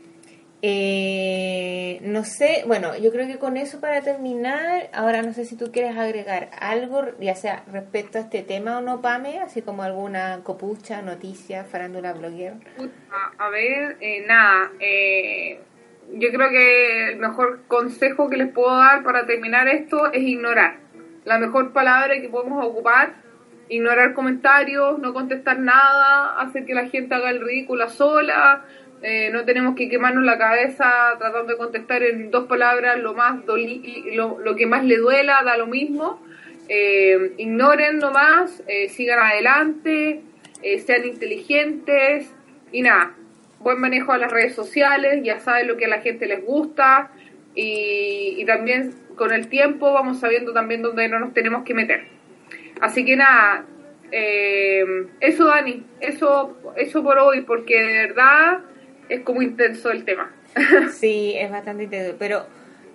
Eh, 0.67 1.99
no 2.05 2.25
sé, 2.25 2.65
bueno, 2.67 2.97
yo 2.97 3.13
creo 3.13 3.27
que 3.27 3.39
con 3.39 3.59
eso 3.59 3.83
para 3.83 4.01
terminar, 4.01 4.89
ahora 4.95 5.21
no 5.21 5.35
sé 5.35 5.45
si 5.45 5.59
tú 5.59 5.71
quieres 5.71 5.95
agregar 5.95 6.49
algo, 6.59 7.05
ya 7.21 7.35
sea 7.35 7.65
respecto 7.71 8.17
a 8.17 8.23
este 8.23 8.43
tema 8.43 8.79
o 8.79 8.81
no, 8.81 9.03
Pame, 9.03 9.41
así 9.41 9.61
como 9.61 9.83
alguna 9.83 10.41
copucha, 10.43 11.03
noticia, 11.03 11.65
farándula, 11.65 12.15
blogger. 12.15 12.55
A, 13.37 13.51
ver, 13.51 13.99
eh, 14.01 14.25
nada, 14.27 14.71
eh, 14.81 15.61
yo 16.15 16.31
creo 16.31 16.49
que 16.49 17.09
el 17.11 17.19
mejor 17.19 17.65
consejo 17.69 18.31
que 18.31 18.39
les 18.39 18.51
puedo 18.51 18.75
dar 18.75 19.05
para 19.05 19.27
terminar 19.27 19.69
esto 19.69 20.11
es 20.15 20.23
ignorar. 20.23 20.79
La 21.27 21.37
mejor 21.37 21.75
palabra 21.75 22.19
que 22.23 22.31
podemos 22.31 22.65
ocupar, 22.65 23.13
ignorar 23.69 24.15
comentarios, 24.15 24.99
no 24.99 25.13
contestar 25.13 25.59
nada, 25.59 26.41
hacer 26.41 26.65
que 26.65 26.73
la 26.73 26.89
gente 26.89 27.15
haga 27.15 27.29
el 27.29 27.43
ridículo 27.43 27.87
sola 27.91 28.65
eh, 29.07 29.29
no 29.31 29.45
tenemos 29.45 29.75
que 29.75 29.91
quemarnos 29.91 30.25
la 30.25 30.39
cabeza 30.39 31.15
tratando 31.19 31.53
de 31.53 31.59
contestar 31.59 32.03
en 32.03 32.31
dos 32.31 32.47
palabras 32.47 32.99
lo 32.99 33.13
más 33.13 33.45
lo, 33.45 34.39
lo, 34.41 34.57
que 34.57 34.65
más 34.65 34.83
le 34.83 34.97
duela, 34.97 35.43
da 35.45 35.59
lo 35.59 35.67
mismo. 35.67 36.25
Eh, 36.71 37.35
ignoren 37.37 37.99
nomás, 37.99 38.63
eh, 38.67 38.89
sigan 38.89 39.19
adelante, 39.19 40.23
eh, 40.63 40.79
sean 40.79 41.05
inteligentes 41.05 42.33
y 42.73 42.81
nada, 42.81 43.15
buen 43.59 43.79
manejo 43.79 44.13
a 44.13 44.17
las 44.17 44.33
redes 44.33 44.55
sociales, 44.55 45.23
ya 45.23 45.39
saben 45.39 45.69
lo 45.69 45.77
que 45.77 45.85
a 45.85 45.89
la 45.89 46.01
gente 46.01 46.25
les 46.25 46.43
gusta 46.43 47.11
y, 47.55 48.37
y 48.39 48.45
también 48.47 48.95
con 49.17 49.35
el 49.35 49.49
tiempo 49.49 49.93
vamos 49.93 50.21
sabiendo 50.21 50.55
también 50.55 50.81
dónde 50.81 51.11
no 51.11 51.19
nos 51.19 51.35
tenemos 51.35 51.63
que 51.65 51.75
meter. 51.75 52.07
Así 52.81 53.05
que 53.05 53.17
nada, 53.17 53.67
eso 55.21 55.45
Dani, 55.45 55.85
eso, 56.01 56.57
eso 56.77 57.03
por 57.05 57.19
hoy, 57.19 57.43
porque 57.43 57.83
de 57.83 58.07
verdad 58.07 58.61
es 59.09 59.21
como 59.23 59.43
intenso 59.43 59.91
el 59.91 60.05
tema. 60.05 60.35
sí, 60.93 61.35
es 61.37 61.51
bastante 61.51 61.85
intenso, 61.85 62.17
pero 62.19 62.47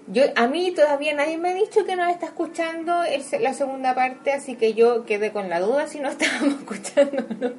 yo 0.07 0.23
a 0.35 0.47
mí 0.47 0.71
todavía 0.71 1.13
nadie 1.13 1.37
me 1.37 1.49
ha 1.49 1.53
dicho 1.53 1.85
que 1.85 1.95
nos 1.95 2.09
está 2.09 2.27
escuchando 2.27 3.03
la 3.39 3.53
segunda 3.53 3.93
parte, 3.93 4.31
así 4.31 4.55
que 4.55 4.73
yo 4.73 5.05
quedé 5.05 5.31
con 5.31 5.49
la 5.49 5.59
duda 5.59 5.87
si 5.87 5.99
no 5.99 6.09
estábamos 6.09 6.55
escuchando 6.61 7.53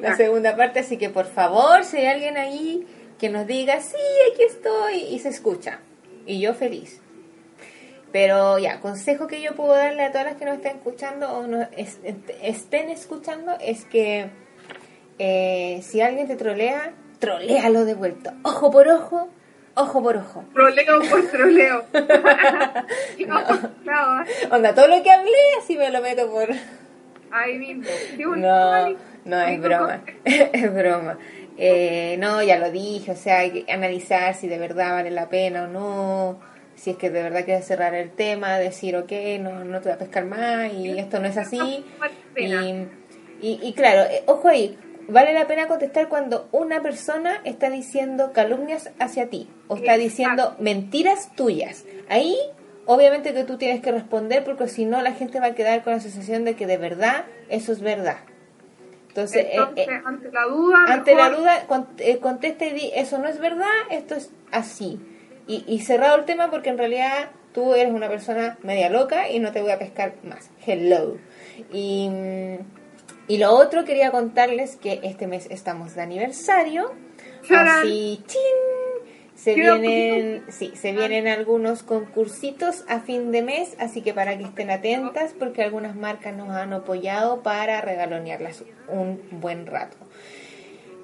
la 0.00 0.16
segunda 0.16 0.56
parte, 0.56 0.80
así 0.80 0.96
que 0.96 1.10
por 1.10 1.26
favor, 1.26 1.84
si 1.84 1.98
hay 1.98 2.06
alguien 2.06 2.38
ahí 2.38 2.86
que 3.18 3.28
nos 3.28 3.46
diga, 3.46 3.80
sí, 3.80 3.96
aquí 4.32 4.42
estoy, 4.42 5.14
y 5.14 5.18
se 5.18 5.28
escucha. 5.28 5.80
Y 6.26 6.40
yo 6.40 6.54
feliz. 6.54 7.00
Pero 8.12 8.58
ya, 8.58 8.80
consejo 8.80 9.26
que 9.26 9.42
yo 9.42 9.54
puedo 9.54 9.74
darle 9.74 10.02
a 10.04 10.10
todas 10.10 10.26
las 10.26 10.36
que 10.36 10.44
nos 10.46 10.56
estén 10.56 10.76
escuchando 10.76 11.30
o 11.30 11.46
nos 11.46 11.68
estén 12.42 12.88
escuchando 12.88 13.52
es 13.60 13.84
que 13.84 14.30
eh, 15.18 15.80
si 15.82 16.00
alguien 16.00 16.26
te 16.26 16.36
trolea, 16.36 16.94
troléalo 17.18 17.84
de 17.84 17.94
vuelta, 17.94 18.34
ojo 18.42 18.70
por 18.70 18.88
ojo, 18.88 19.28
ojo 19.74 20.02
por 20.02 20.16
ojo. 20.16 20.44
Troleo 20.52 21.00
por 21.10 21.26
troleo. 21.28 21.84
Onda, 24.50 24.74
todo 24.74 24.88
lo 24.88 25.02
que 25.02 25.10
hablé, 25.10 25.32
así 25.58 25.76
me 25.76 25.90
lo 25.90 26.00
meto 26.00 26.30
por... 26.30 26.48
Ahí 27.30 27.58
mismo. 27.58 27.84
No, 28.36 28.96
no, 29.24 29.40
es 29.40 29.60
broma. 29.60 30.00
es 30.24 30.74
broma. 30.74 31.18
Eh, 31.58 32.16
no, 32.18 32.42
ya 32.42 32.58
lo 32.58 32.70
dije, 32.70 33.12
o 33.12 33.16
sea, 33.16 33.40
hay 33.40 33.64
que 33.64 33.72
analizar 33.72 34.34
si 34.34 34.46
de 34.46 34.58
verdad 34.58 34.92
vale 34.92 35.10
la 35.10 35.28
pena 35.28 35.64
o 35.64 35.66
no, 35.66 36.38
si 36.74 36.90
es 36.90 36.96
que 36.96 37.10
de 37.10 37.22
verdad 37.22 37.44
quieres 37.44 37.66
cerrar 37.66 37.94
el 37.94 38.10
tema, 38.10 38.58
decir, 38.58 38.96
ok, 38.96 39.12
no, 39.40 39.64
no 39.64 39.80
te 39.80 39.88
voy 39.88 39.94
a 39.94 39.98
pescar 39.98 40.26
más 40.26 40.72
y 40.72 40.98
esto 40.98 41.18
no 41.18 41.26
es 41.26 41.36
así. 41.38 41.84
Y, 42.36 43.58
y, 43.62 43.72
claro, 43.74 44.02
eh, 44.10 44.22
ojo 44.26 44.48
ahí, 44.48 44.78
vale 45.08 45.32
la 45.32 45.46
pena 45.46 45.66
contestar 45.68 46.08
cuando 46.08 46.48
una 46.52 46.82
persona 46.82 47.40
está 47.44 47.70
diciendo 47.70 48.32
calumnias 48.32 48.90
hacia 48.98 49.28
ti 49.28 49.48
o 49.68 49.76
está 49.76 49.96
diciendo 49.96 50.56
mentiras 50.58 51.34
tuyas. 51.34 51.84
Ahí, 52.08 52.36
obviamente 52.86 53.32
que 53.32 53.44
tú 53.44 53.56
tienes 53.58 53.80
que 53.80 53.92
responder 53.92 54.44
porque 54.44 54.68
si 54.68 54.84
no 54.84 55.02
la 55.02 55.12
gente 55.12 55.40
va 55.40 55.46
a 55.46 55.54
quedar 55.54 55.82
con 55.82 55.92
la 55.92 56.00
sensación 56.00 56.44
de 56.44 56.54
que 56.54 56.66
de 56.66 56.78
verdad 56.78 57.24
eso 57.48 57.72
es 57.72 57.80
verdad. 57.80 58.18
Entonces, 59.08 59.46
eh, 59.46 59.58
eh, 59.76 59.86
ante 60.04 60.30
la 60.30 60.42
duda, 60.42 60.84
ante 60.88 61.14
la 61.14 61.30
duda 61.30 61.66
contesta 62.20 62.66
y 62.66 62.72
di, 62.74 62.90
eso 62.94 63.16
no 63.16 63.28
es 63.28 63.38
verdad, 63.38 63.66
esto 63.90 64.14
es 64.14 64.30
así. 64.52 65.00
Y, 65.46 65.64
y 65.66 65.80
cerrado 65.80 66.16
el 66.16 66.26
tema 66.26 66.50
porque 66.50 66.68
en 66.68 66.76
realidad 66.76 67.30
tú 67.54 67.74
eres 67.74 67.94
una 67.94 68.08
persona 68.10 68.58
media 68.62 68.90
loca 68.90 69.30
y 69.30 69.38
no 69.38 69.52
te 69.52 69.62
voy 69.62 69.70
a 69.70 69.78
pescar 69.78 70.16
más. 70.22 70.50
Hello. 70.66 71.16
Y 71.72 72.10
mm, 72.10 72.58
y 73.28 73.38
lo 73.38 73.52
otro, 73.52 73.84
quería 73.84 74.10
contarles 74.10 74.76
que 74.76 75.00
este 75.02 75.26
mes 75.26 75.46
estamos 75.50 75.94
de 75.94 76.02
aniversario. 76.02 76.92
Así, 77.50 78.22
Se 79.34 79.54
vienen, 79.54 80.44
sí, 80.48 80.72
se 80.74 80.92
vienen 80.92 81.28
algunos 81.28 81.82
concursitos 81.82 82.84
a 82.88 83.00
fin 83.00 83.32
de 83.32 83.42
mes, 83.42 83.76
así 83.78 84.00
que 84.00 84.14
para 84.14 84.38
que 84.38 84.44
estén 84.44 84.70
atentas, 84.70 85.34
porque 85.38 85.62
algunas 85.62 85.94
marcas 85.94 86.34
nos 86.34 86.50
han 86.50 86.72
apoyado 86.72 87.42
para 87.42 87.80
regalonearlas 87.80 88.64
un 88.88 89.20
buen 89.30 89.66
rato. 89.66 89.96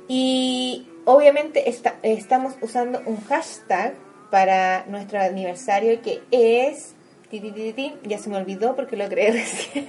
Y 0.09 0.87
obviamente 1.05 1.69
estamos 2.03 2.55
usando 2.61 3.03
un 3.07 3.21
hashtag 3.25 3.95
para 4.31 4.87
nuestro 4.87 5.21
aniversario 5.21 6.01
que 6.03 6.23
es... 6.31 6.95
Ya 8.05 8.19
se 8.19 8.29
me 8.29 8.37
olvidó 8.37 8.77
porque 8.77 8.97
lo 8.97 9.09
creé 9.09 9.33
recién. 9.33 9.87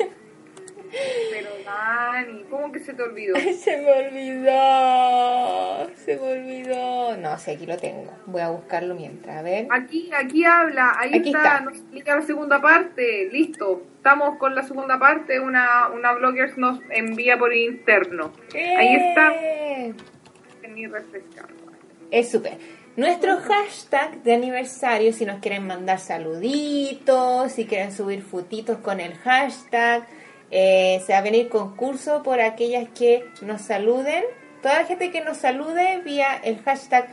Pero 1.32 1.50
Dani, 1.66 2.44
¿cómo 2.50 2.72
que 2.72 2.80
se 2.80 2.94
te 2.94 3.04
olvidó? 3.04 3.36
se 3.58 3.78
me 3.82 3.92
olvidó, 3.92 5.90
se 5.96 6.18
me 6.18 6.32
olvidó. 6.32 7.18
No 7.18 7.38
sé, 7.38 7.52
aquí 7.52 7.66
lo 7.66 7.78
tengo. 7.78 8.14
Voy 8.26 8.42
a 8.42 8.50
buscarlo 8.50 8.96
mientras, 8.96 9.38
a 9.38 9.42
ver. 9.42 9.68
Aquí, 9.72 10.12
aquí 10.16 10.46
habla, 10.46 10.94
ahí 10.98 11.12
está, 11.16 11.62
nos 11.62 11.74
explica 11.74 12.16
la 12.16 12.22
segunda 12.22 12.62
parte. 12.62 13.30
Listo, 13.32 13.84
estamos 13.98 14.38
con 14.38 14.56
la 14.56 14.64
segunda 14.64 15.00
parte. 15.00 15.40
Una, 15.40 15.90
una 15.90 16.14
blogger 16.14 16.58
nos 16.58 16.80
envía 16.90 17.38
por 17.38 17.54
interno. 17.54 18.32
Ahí 18.54 18.96
está. 18.96 19.34
Es 22.12 22.32
súper. 22.32 22.58
Nuestro 22.96 23.38
hashtag 23.38 24.22
de 24.22 24.36
aniversario, 24.36 25.14
si 25.14 25.26
nos 25.26 25.40
quieren 25.40 25.66
mandar 25.66 25.98
saluditos, 26.00 27.52
si 27.52 27.66
quieren 27.66 27.92
subir 27.92 28.22
fotitos 28.22 28.78
con 28.78 29.00
el 29.00 29.16
hashtag, 29.16 30.06
eh, 30.56 31.02
se 31.04 31.14
va 31.14 31.18
a 31.18 31.24
venir 31.24 31.50
concurso 31.50 32.22
por 32.22 32.40
aquellas 32.40 32.88
que 32.90 33.26
nos 33.42 33.62
saluden. 33.62 34.24
Toda 34.62 34.76
la 34.76 34.86
gente 34.86 35.10
que 35.10 35.22
nos 35.22 35.38
salude 35.38 36.00
vía 36.06 36.40
el 36.44 36.62
hashtag 36.62 37.08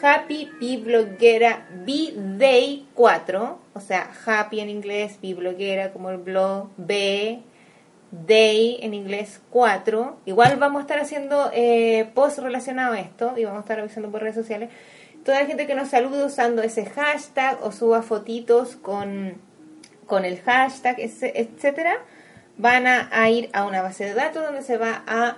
Happy 0.00 0.50
Bibloguera 0.58 1.68
B-Day 1.84 2.88
4. 2.94 3.58
O 3.74 3.80
sea, 3.80 4.10
Happy 4.24 4.60
en 4.60 4.70
inglés, 4.70 5.18
Bibloguera 5.20 5.92
como 5.92 6.08
el 6.08 6.16
blog, 6.16 6.70
B, 6.78 7.42
Day 8.10 8.78
en 8.80 8.94
inglés 8.94 9.42
4. 9.50 10.20
Igual 10.24 10.56
vamos 10.56 10.78
a 10.78 10.82
estar 10.82 10.98
haciendo 10.98 11.50
eh, 11.52 12.10
post 12.14 12.38
relacionado 12.38 12.94
a 12.94 13.00
esto 13.00 13.34
y 13.36 13.44
vamos 13.44 13.58
a 13.58 13.60
estar 13.60 13.78
avisando 13.78 14.10
por 14.10 14.22
redes 14.22 14.36
sociales. 14.36 14.70
Toda 15.22 15.40
la 15.40 15.46
gente 15.46 15.66
que 15.66 15.74
nos 15.74 15.88
salude 15.88 16.24
usando 16.24 16.62
ese 16.62 16.86
hashtag 16.86 17.58
o 17.62 17.72
suba 17.72 18.00
fotitos 18.00 18.76
con, 18.76 19.34
con 20.06 20.24
el 20.24 20.40
hashtag, 20.40 20.96
etcétera 20.98 22.00
van 22.58 22.86
a, 22.86 23.30
ir 23.30 23.50
a 23.52 23.64
una 23.64 23.82
base 23.82 24.04
de 24.04 24.14
datos 24.14 24.44
donde 24.44 24.62
se 24.62 24.78
va 24.78 25.02
a 25.06 25.36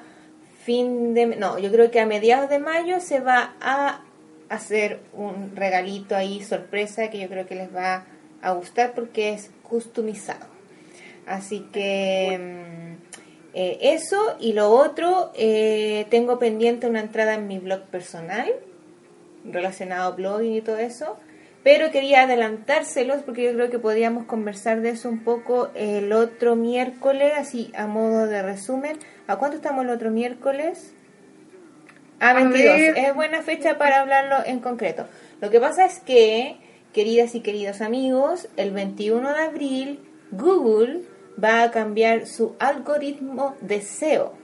fin 0.62 1.14
de... 1.14 1.26
No, 1.26 1.58
yo 1.58 1.70
creo 1.72 1.90
que 1.90 2.00
a 2.00 2.06
mediados 2.06 2.48
de 2.48 2.58
mayo 2.58 3.00
se 3.00 3.20
va 3.20 3.54
a 3.60 4.02
hacer 4.48 5.00
un 5.12 5.54
regalito 5.56 6.16
ahí 6.16 6.42
sorpresa 6.42 7.10
que 7.10 7.18
yo 7.18 7.28
creo 7.28 7.46
que 7.46 7.54
les 7.54 7.74
va 7.74 8.04
a 8.40 8.52
gustar 8.52 8.92
porque 8.94 9.32
es 9.32 9.50
customizado. 9.62 10.46
Así 11.26 11.66
que 11.72 12.38
mm, 12.38 12.98
eh, 13.54 13.78
eso 13.82 14.36
y 14.40 14.52
lo 14.52 14.70
otro, 14.70 15.32
eh, 15.34 16.06
tengo 16.10 16.38
pendiente 16.38 16.86
una 16.86 17.00
entrada 17.00 17.34
en 17.34 17.46
mi 17.46 17.58
blog 17.58 17.82
personal 17.82 18.52
relacionado 19.44 20.12
a 20.12 20.16
blogging 20.16 20.54
y 20.54 20.60
todo 20.60 20.78
eso 20.78 21.16
pero 21.62 21.90
quería 21.90 22.22
adelantárselos 22.22 23.22
porque 23.22 23.44
yo 23.44 23.52
creo 23.52 23.70
que 23.70 23.78
podíamos 23.78 24.26
conversar 24.26 24.80
de 24.80 24.90
eso 24.90 25.08
un 25.08 25.24
poco 25.24 25.70
el 25.74 26.12
otro 26.12 26.56
miércoles, 26.56 27.32
así 27.36 27.72
a 27.76 27.86
modo 27.86 28.26
de 28.26 28.42
resumen. 28.42 28.98
¿A 29.26 29.36
cuánto 29.36 29.56
estamos 29.56 29.84
el 29.84 29.90
otro 29.90 30.10
miércoles? 30.10 30.94
A 32.20 32.32
22. 32.34 32.96
Es 32.96 33.14
buena 33.14 33.42
fecha 33.42 33.78
para 33.78 34.00
hablarlo 34.00 34.36
en 34.44 34.60
concreto. 34.60 35.06
Lo 35.40 35.50
que 35.50 35.60
pasa 35.60 35.84
es 35.84 36.00
que, 36.00 36.56
queridas 36.92 37.34
y 37.34 37.40
queridos 37.40 37.80
amigos, 37.80 38.48
el 38.56 38.72
21 38.72 39.34
de 39.34 39.40
abril 39.42 40.00
Google 40.30 41.02
va 41.42 41.62
a 41.62 41.70
cambiar 41.70 42.26
su 42.26 42.56
algoritmo 42.58 43.56
de 43.60 43.80
SEO. 43.80 44.34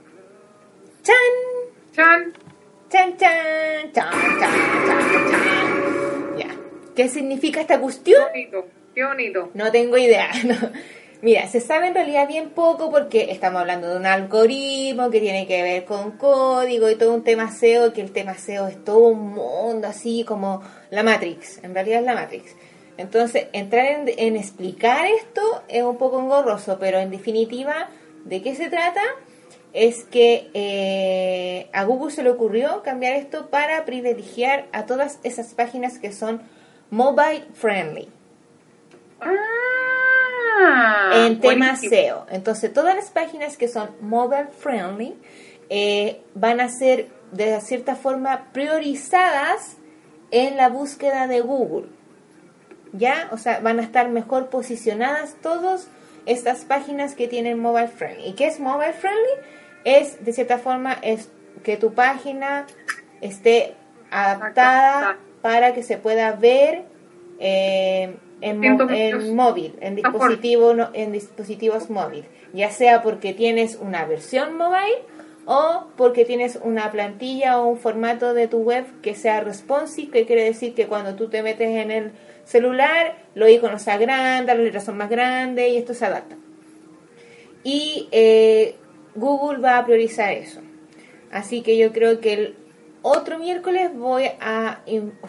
¡Chan! 1.03 1.15
¡Chan! 1.93 2.33
¡Chan, 2.89 3.17
chan! 3.17 3.91
¡Chan, 3.93 4.11
chan, 4.11 4.39
chan, 4.39 5.31
chan! 5.31 5.64
¿Qué 6.95 7.09
significa 7.09 7.59
esta 7.59 7.79
cuestión? 7.79 8.23
Qué 8.33 8.47
bonito, 8.47 8.67
qué 8.93 9.03
bonito. 9.03 9.51
No 9.53 9.71
tengo 9.71 9.97
idea. 9.97 10.29
Mira, 11.21 11.47
se 11.47 11.59
sabe 11.59 11.87
en 11.87 11.93
realidad 11.93 12.27
bien 12.27 12.51
poco 12.51 12.91
porque 12.91 13.31
estamos 13.31 13.61
hablando 13.61 13.89
de 13.89 13.97
un 13.97 14.05
algoritmo 14.05 15.09
que 15.09 15.19
tiene 15.19 15.47
que 15.47 15.61
ver 15.63 15.83
con 15.83 16.11
código 16.11 16.89
y 16.89 16.95
todo 16.95 17.13
un 17.13 17.23
tema 17.23 17.51
SEO, 17.51 17.93
que 17.93 18.01
el 18.01 18.11
tema 18.11 18.35
SEO 18.35 18.67
es 18.67 18.83
todo 18.83 18.99
un 18.99 19.33
mundo 19.33 19.87
así 19.87 20.23
como 20.23 20.61
la 20.89 21.03
Matrix, 21.03 21.63
en 21.63 21.73
realidad 21.73 21.99
es 21.99 22.05
la 22.05 22.15
Matrix. 22.15 22.55
Entonces, 22.97 23.47
entrar 23.51 23.85
en, 23.85 24.35
explicar 24.37 25.05
esto 25.07 25.63
es 25.67 25.83
un 25.83 25.97
poco 25.97 26.19
engorroso, 26.19 26.77
pero 26.79 26.99
en 26.99 27.09
definitiva, 27.09 27.89
¿de 28.23 28.41
qué 28.41 28.55
se 28.55 28.69
trata? 28.69 29.01
Es 29.73 30.05
que 30.05 30.49
eh, 30.53 31.67
a 31.73 31.83
Google 31.83 32.11
se 32.11 32.23
le 32.23 32.29
ocurrió 32.29 32.83
cambiar 32.83 33.15
esto 33.15 33.49
para 33.49 33.83
privilegiar 33.83 34.67
a 34.71 34.85
todas 34.85 35.19
esas 35.23 35.53
páginas 35.53 35.99
que 35.99 36.13
son 36.13 36.41
mobile 36.89 37.45
friendly. 37.53 38.09
Ah, 39.21 41.25
en 41.25 41.39
tema 41.39 41.75
SEO. 41.75 42.25
Entonces, 42.29 42.73
todas 42.73 42.95
las 42.95 43.09
páginas 43.09 43.57
que 43.57 43.67
son 43.67 43.89
mobile 44.01 44.47
friendly 44.59 45.15
eh, 45.69 46.21
van 46.33 46.59
a 46.59 46.69
ser 46.69 47.09
de 47.31 47.59
cierta 47.61 47.95
forma 47.95 48.47
priorizadas 48.53 49.77
en 50.31 50.57
la 50.57 50.69
búsqueda 50.69 51.27
de 51.27 51.41
Google. 51.41 51.87
¿Ya? 52.93 53.29
O 53.31 53.37
sea, 53.37 53.59
van 53.59 53.79
a 53.79 53.83
estar 53.83 54.09
mejor 54.09 54.49
posicionadas 54.49 55.35
todas 55.41 55.89
estas 56.25 56.65
páginas 56.65 57.15
que 57.15 57.27
tienen 57.27 57.59
mobile 57.59 57.87
friendly. 57.87 58.29
¿Y 58.29 58.33
qué 58.33 58.47
es 58.47 58.59
mobile 58.59 58.93
friendly? 58.93 59.31
Es, 59.83 60.23
de 60.23 60.33
cierta 60.33 60.57
forma, 60.57 60.93
es 61.01 61.29
que 61.63 61.77
tu 61.77 61.93
página 61.93 62.65
esté 63.21 63.75
adaptada 64.11 65.17
para 65.45 65.75
que 65.75 65.83
se 65.83 65.99
pueda 65.99 66.31
ver 66.31 66.85
eh, 67.37 68.15
en, 68.41 69.35
móvil, 69.35 69.75
en, 69.79 69.95
dispositivo, 69.95 70.73
en 70.91 71.11
dispositivos 71.11 71.91
móviles, 71.91 72.25
ya 72.51 72.71
sea 72.71 73.03
porque 73.03 73.31
tienes 73.35 73.75
una 73.75 74.05
versión 74.05 74.57
mobile 74.57 75.03
o 75.45 75.85
porque 75.97 76.25
tienes 76.25 76.57
una 76.63 76.89
plantilla 76.89 77.59
o 77.59 77.67
un 77.67 77.77
formato 77.77 78.33
de 78.33 78.47
tu 78.47 78.57
web 78.57 78.85
que 79.03 79.13
sea 79.13 79.39
responsive, 79.41 80.09
que 80.09 80.25
quiere 80.25 80.45
decir 80.45 80.73
que 80.73 80.87
cuando 80.87 81.13
tú 81.13 81.29
te 81.29 81.43
metes 81.43 81.69
en 81.69 81.91
el 81.91 82.13
celular, 82.43 83.15
los 83.35 83.47
iconos 83.47 83.83
se 83.83 83.91
agrandan, 83.91 84.47
las 84.47 84.65
letras 84.65 84.85
son 84.85 84.97
más 84.97 85.11
grandes 85.11 85.69
y 85.69 85.77
esto 85.77 85.93
se 85.93 86.05
adapta. 86.07 86.37
Y 87.63 88.09
eh, 88.11 88.73
Google 89.13 89.59
va 89.59 89.77
a 89.77 89.85
priorizar 89.85 90.31
eso. 90.31 90.61
Así 91.29 91.61
que 91.61 91.77
yo 91.77 91.91
creo 91.91 92.19
que 92.19 92.33
el 92.33 92.64
otro 93.05 93.37
miércoles 93.37 93.91
voy 93.95 94.25
a, 94.41 94.81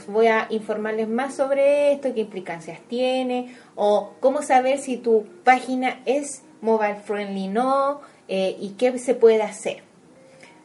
voy 0.09 0.29
a 0.29 0.47
informarles 0.49 1.09
más 1.09 1.35
sobre 1.35 1.93
esto, 1.93 2.15
qué 2.15 2.23
implicancias 2.23 2.81
tiene, 2.89 3.55
o 3.75 4.15
cómo 4.21 4.41
saber 4.41 4.79
si 4.79 4.97
tu 4.97 5.27
página 5.45 6.01
es 6.07 6.43
mobile 6.63 6.97
friendly 6.97 7.49
o 7.49 7.53
no, 7.53 8.01
eh, 8.29 8.57
y 8.59 8.71
qué 8.79 8.99
se 8.99 9.15
puede 9.15 9.43
hacer. 9.43 9.83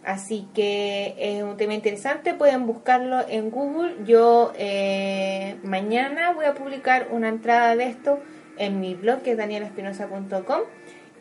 Así 0.06 0.48
que 0.56 1.16
es 1.18 1.44
un 1.44 1.58
tema 1.58 1.74
interesante, 1.74 2.34
pueden 2.34 2.66
buscarlo 2.66 3.20
en 3.28 3.52
Google. 3.52 3.98
Yo 4.06 4.54
eh, 4.56 5.58
mañana 5.64 6.32
voy 6.32 6.46
a 6.46 6.54
publicar 6.54 7.10
una 7.12 7.28
entrada 7.28 7.76
de 7.76 7.88
esto 7.88 8.20
en 8.58 8.80
mi 8.80 8.96
blog 8.96 9.22
que 9.22 9.32
es 9.32 9.38
danielaspinosa.com 9.38 10.62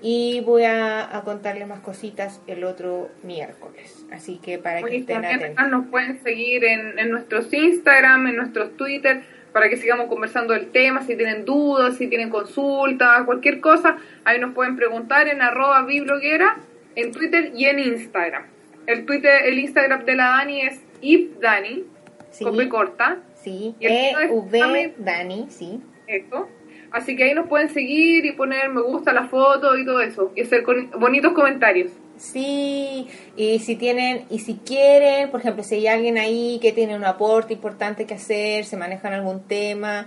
y 0.02 0.40
voy 0.40 0.64
a, 0.64 1.22
contarles 1.24 1.68
más 1.68 1.80
cositas 1.80 2.40
el 2.46 2.64
otro 2.64 3.10
miércoles. 3.22 4.06
Así 4.10 4.38
que 4.38 4.58
para 4.58 4.82
que 4.82 4.96
estén 4.96 5.24
atentos. 5.24 5.68
Nos 5.68 5.86
pueden 5.88 6.22
seguir 6.22 6.64
en, 6.64 6.98
en 6.98 7.10
nuestros 7.10 7.52
Instagram, 7.52 8.26
en 8.28 8.36
nuestros 8.36 8.76
Twitter 8.76 9.22
para 9.52 9.68
que 9.68 9.76
sigamos 9.76 10.06
conversando 10.06 10.54
el 10.54 10.70
tema, 10.70 11.02
si 11.02 11.16
tienen 11.16 11.44
dudas, 11.44 11.96
si 11.96 12.06
tienen 12.06 12.30
consultas, 12.30 13.24
cualquier 13.24 13.60
cosa, 13.60 13.96
ahí 14.24 14.38
nos 14.38 14.54
pueden 14.54 14.76
preguntar 14.76 15.28
en 15.28 15.42
arroba 15.42 15.82
bibloguera, 15.82 16.58
en 16.94 17.12
Twitter 17.12 17.52
y 17.54 17.66
en 17.66 17.78
Instagram. 17.78 18.44
El 18.86 19.06
Twitter, 19.06 19.42
el 19.44 19.58
Instagram 19.58 20.04
de 20.04 20.16
la 20.16 20.24
Dani 20.30 20.60
es 20.62 20.80
ifdani, 21.00 21.84
sí, 22.30 22.44
corta. 22.68 23.18
Sí, 23.34 23.74
e 23.80 24.14
v 24.30 24.94
Dani, 24.98 25.46
sí. 25.48 25.80
Eso. 26.06 26.48
Así 26.92 27.16
que 27.16 27.24
ahí 27.24 27.34
nos 27.34 27.48
pueden 27.48 27.68
seguir 27.68 28.24
y 28.26 28.32
poner 28.32 28.68
me 28.68 28.82
gusta 28.82 29.12
la 29.12 29.28
foto 29.28 29.76
y 29.76 29.84
todo 29.84 30.00
eso. 30.00 30.32
Y 30.34 30.42
hacer 30.42 30.64
bonitos 30.98 31.32
comentarios. 31.32 31.92
Sí, 32.16 33.08
y 33.34 33.60
si 33.60 33.76
tienen, 33.76 34.26
y 34.28 34.40
si 34.40 34.56
quieren, 34.56 35.30
por 35.30 35.40
ejemplo, 35.40 35.62
si 35.62 35.76
hay 35.76 35.86
alguien 35.86 36.18
ahí 36.18 36.58
que 36.60 36.72
tiene 36.72 36.94
un 36.94 37.04
aporte 37.04 37.54
importante 37.54 38.04
que 38.04 38.14
hacer, 38.14 38.66
se 38.66 38.76
manejan 38.76 39.14
algún 39.14 39.40
tema, 39.44 40.06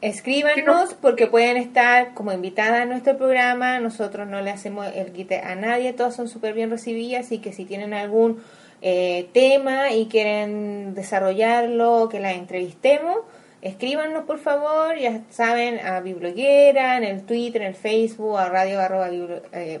escríbanos 0.00 0.94
porque 0.94 1.28
pueden 1.28 1.56
estar 1.56 2.12
como 2.14 2.32
invitadas 2.32 2.80
a 2.80 2.84
nuestro 2.86 3.16
programa. 3.16 3.78
Nosotros 3.78 4.26
no 4.26 4.40
le 4.40 4.50
hacemos 4.50 4.86
el 4.94 5.12
quite 5.12 5.38
a 5.38 5.54
nadie, 5.54 5.92
todas 5.92 6.16
son 6.16 6.28
súper 6.28 6.54
bien 6.54 6.70
recibidas, 6.70 7.30
y 7.30 7.38
que 7.38 7.52
si 7.52 7.64
tienen 7.64 7.94
algún 7.94 8.42
eh, 8.80 9.28
tema 9.32 9.92
y 9.92 10.06
quieren 10.06 10.94
desarrollarlo, 10.94 12.08
que 12.10 12.18
la 12.18 12.32
entrevistemos, 12.32 13.18
escríbanos 13.62 14.24
por 14.24 14.38
favor, 14.38 14.98
ya 14.98 15.22
saben, 15.30 15.78
a 15.78 16.00
Bibloguera, 16.00 16.96
en 16.96 17.04
el 17.04 17.22
Twitter, 17.22 17.62
en 17.62 17.68
el 17.68 17.74
Facebook, 17.74 18.36
a 18.36 18.48
radio 18.48 18.80
arroba 18.80 19.08
eh, 19.10 19.80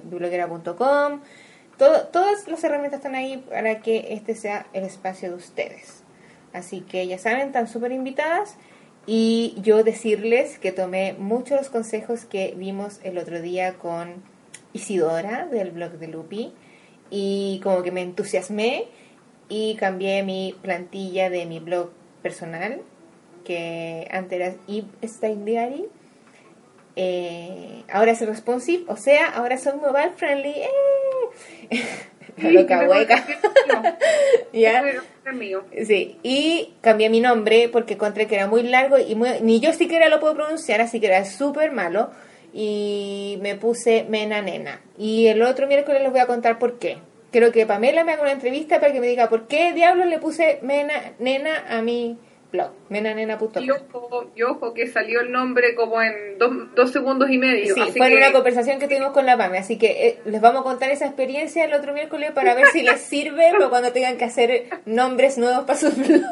Todo, 1.76 2.06
todas 2.06 2.48
las 2.48 2.64
herramientas 2.64 2.98
están 2.98 3.16
ahí 3.16 3.44
para 3.50 3.80
que 3.80 4.14
este 4.14 4.36
sea 4.36 4.66
el 4.72 4.84
espacio 4.84 5.30
de 5.30 5.34
ustedes. 5.34 6.04
Así 6.52 6.82
que 6.82 7.06
ya 7.06 7.18
saben, 7.18 7.48
están 7.48 7.66
súper 7.66 7.92
invitadas. 7.92 8.56
Y 9.04 9.56
yo 9.60 9.82
decirles 9.82 10.60
que 10.60 10.70
tomé 10.70 11.14
muchos 11.14 11.58
los 11.58 11.70
consejos 11.70 12.24
que 12.24 12.54
vimos 12.56 13.00
el 13.02 13.18
otro 13.18 13.42
día 13.42 13.74
con 13.74 14.22
Isidora 14.72 15.46
del 15.46 15.72
blog 15.72 15.92
de 15.92 16.06
Lupi. 16.06 16.52
Y 17.10 17.60
como 17.64 17.82
que 17.82 17.90
me 17.90 18.02
entusiasmé 18.02 18.86
y 19.48 19.74
cambié 19.74 20.22
mi 20.22 20.54
plantilla 20.62 21.30
de 21.30 21.46
mi 21.46 21.58
blog 21.58 21.90
personal 22.22 22.80
que 23.44 24.08
antes 24.10 24.32
era 24.32 24.54
Diary. 24.66 25.86
Eh, 26.94 27.84
ahora 27.90 28.12
es 28.12 28.20
responsive, 28.20 28.84
o 28.88 28.96
sea, 28.96 29.28
ahora 29.28 29.56
son 29.56 29.80
mobile 29.80 30.12
friendly. 30.16 30.54
¡Eh! 31.70 31.82
La 32.38 32.50
loca 32.50 32.88
hueca. 32.88 33.24
¿Ya? 34.52 34.82
Sí, 35.86 36.18
y 36.22 36.74
cambié 36.80 37.10
mi 37.10 37.20
nombre 37.20 37.68
porque 37.70 37.94
encontré 37.94 38.26
que 38.26 38.36
era 38.36 38.46
muy 38.46 38.62
largo 38.62 38.98
y 38.98 39.14
ni 39.42 39.60
yo 39.60 39.72
siquiera 39.72 40.08
lo 40.08 40.20
puedo 40.20 40.34
pronunciar, 40.34 40.80
así 40.80 40.98
que 41.00 41.06
era 41.06 41.24
súper 41.24 41.72
malo. 41.72 42.10
Y 42.54 43.38
me 43.40 43.54
puse 43.54 44.04
Mena 44.08 44.42
Nena. 44.42 44.82
Y 44.98 45.26
el 45.28 45.42
otro 45.42 45.66
miércoles 45.66 46.02
les 46.02 46.10
voy 46.10 46.20
a 46.20 46.26
contar 46.26 46.58
por 46.58 46.78
qué. 46.78 46.98
Creo 47.30 47.50
que 47.50 47.64
Pamela 47.64 48.04
me 48.04 48.12
haga 48.12 48.22
una 48.22 48.32
entrevista 48.32 48.78
para 48.78 48.92
que 48.92 49.00
me 49.00 49.06
diga 49.06 49.30
por 49.30 49.46
qué 49.46 49.72
diablos 49.72 50.06
le 50.06 50.18
puse 50.18 50.58
Mena 50.60 51.14
Nena 51.18 51.64
a 51.68 51.80
mi 51.80 52.18
blog, 52.52 52.70
menanena.com. 52.90 53.64
Y 53.64 53.70
ojo, 53.70 54.30
y 54.36 54.42
ojo 54.42 54.74
que 54.74 54.86
salió 54.86 55.20
el 55.20 55.32
nombre 55.32 55.74
como 55.74 56.00
en 56.02 56.38
dos, 56.38 56.92
segundos 56.92 57.30
y 57.30 57.38
medio. 57.38 57.74
Sí, 57.74 57.80
fue 57.96 58.08
en 58.08 58.18
una 58.18 58.30
conversación 58.30 58.78
que 58.78 58.86
tuvimos 58.86 59.12
con 59.12 59.26
la 59.26 59.36
PAME, 59.36 59.58
así 59.58 59.78
que 59.78 60.06
eh, 60.06 60.18
les 60.26 60.40
vamos 60.40 60.60
a 60.60 60.64
contar 60.64 60.90
esa 60.90 61.06
experiencia 61.06 61.64
el 61.64 61.72
otro 61.72 61.92
miércoles 61.92 62.30
para 62.32 62.54
ver 62.54 62.66
si 62.66 62.82
les 62.82 63.00
sirve 63.00 63.52
o 63.64 63.70
cuando 63.70 63.92
tengan 63.92 64.18
que 64.18 64.26
hacer 64.26 64.64
nombres 64.84 65.38
nuevos 65.38 65.64
para 65.64 65.78
sus 65.78 65.96
blogs. 65.96 66.24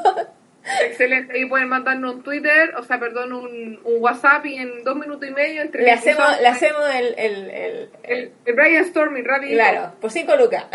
Excelente, 0.85 1.39
y 1.39 1.47
pueden 1.47 1.69
mandarnos 1.69 2.17
un 2.17 2.23
Twitter, 2.23 2.75
o 2.77 2.83
sea, 2.83 3.01
perdón, 3.01 3.33
un, 3.33 3.81
un 3.83 3.95
WhatsApp 4.03 4.45
y 4.45 4.57
en 4.57 4.85
dos 4.85 4.95
minutos 4.95 5.27
y 5.27 5.33
medio 5.33 5.63
entre 5.63 5.83
le 5.83 5.91
hacemos, 5.91 6.39
le 6.39 6.47
hacemos 6.47 6.83
el, 6.95 7.15
el, 7.17 7.51
el, 7.51 7.91
el, 8.03 8.33
el 8.45 8.55
Brian 8.55 8.85
Storming 8.85 9.25
rápido. 9.25 9.55
Claro, 9.55 9.95
por 10.01 10.11
cinco 10.11 10.37
lucas. 10.37 10.67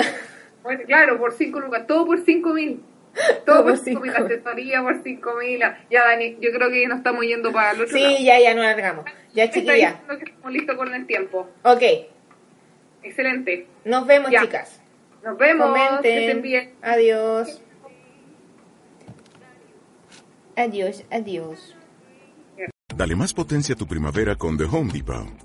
Bueno, 0.63 0.81
claro, 0.87 1.19
por 1.19 1.33
cinco 1.33 1.59
lucas, 1.59 1.85
todo 1.85 2.07
por 2.07 2.19
cinco 2.21 2.49
mil. 2.49 2.81
Todo 3.45 3.63
por 3.63 3.77
5 3.77 4.01
mil, 4.01 4.15
asesoría 4.15 4.81
por 4.81 5.01
5 5.01 5.35
mil. 5.35 5.59
Ya, 5.59 6.05
Dani, 6.05 6.37
yo 6.39 6.51
creo 6.51 6.69
que 6.69 6.81
ya 6.81 6.87
nos 6.87 6.97
estamos 6.97 7.23
yendo 7.25 7.51
para 7.51 7.71
el 7.71 7.81
otro 7.81 7.97
Sí, 7.97 8.23
ya, 8.23 8.39
ya 8.39 8.53
nos 8.53 8.65
largamos. 8.65 9.05
Ya, 9.33 9.49
chiquilla. 9.49 10.01
que 10.07 10.31
estamos 10.31 10.51
listos 10.51 10.75
con 10.75 10.93
el 10.93 11.05
tiempo. 11.05 11.49
Ok. 11.63 11.81
Excelente. 13.03 13.67
Nos 13.85 14.05
vemos, 14.07 14.31
chicas. 14.31 14.81
Nos 15.23 15.37
vemos. 15.37 15.67
Comenten. 15.69 16.41
bien. 16.41 16.73
Adiós. 16.81 17.61
Adiós, 20.55 21.03
adiós. 21.11 21.75
Dale 22.95 23.15
más 23.15 23.33
potencia 23.33 23.75
a 23.75 23.77
tu 23.77 23.85
primavera 23.87 24.35
con 24.35 24.57
The 24.57 24.63
Home 24.63 24.91
Depot. 24.93 25.44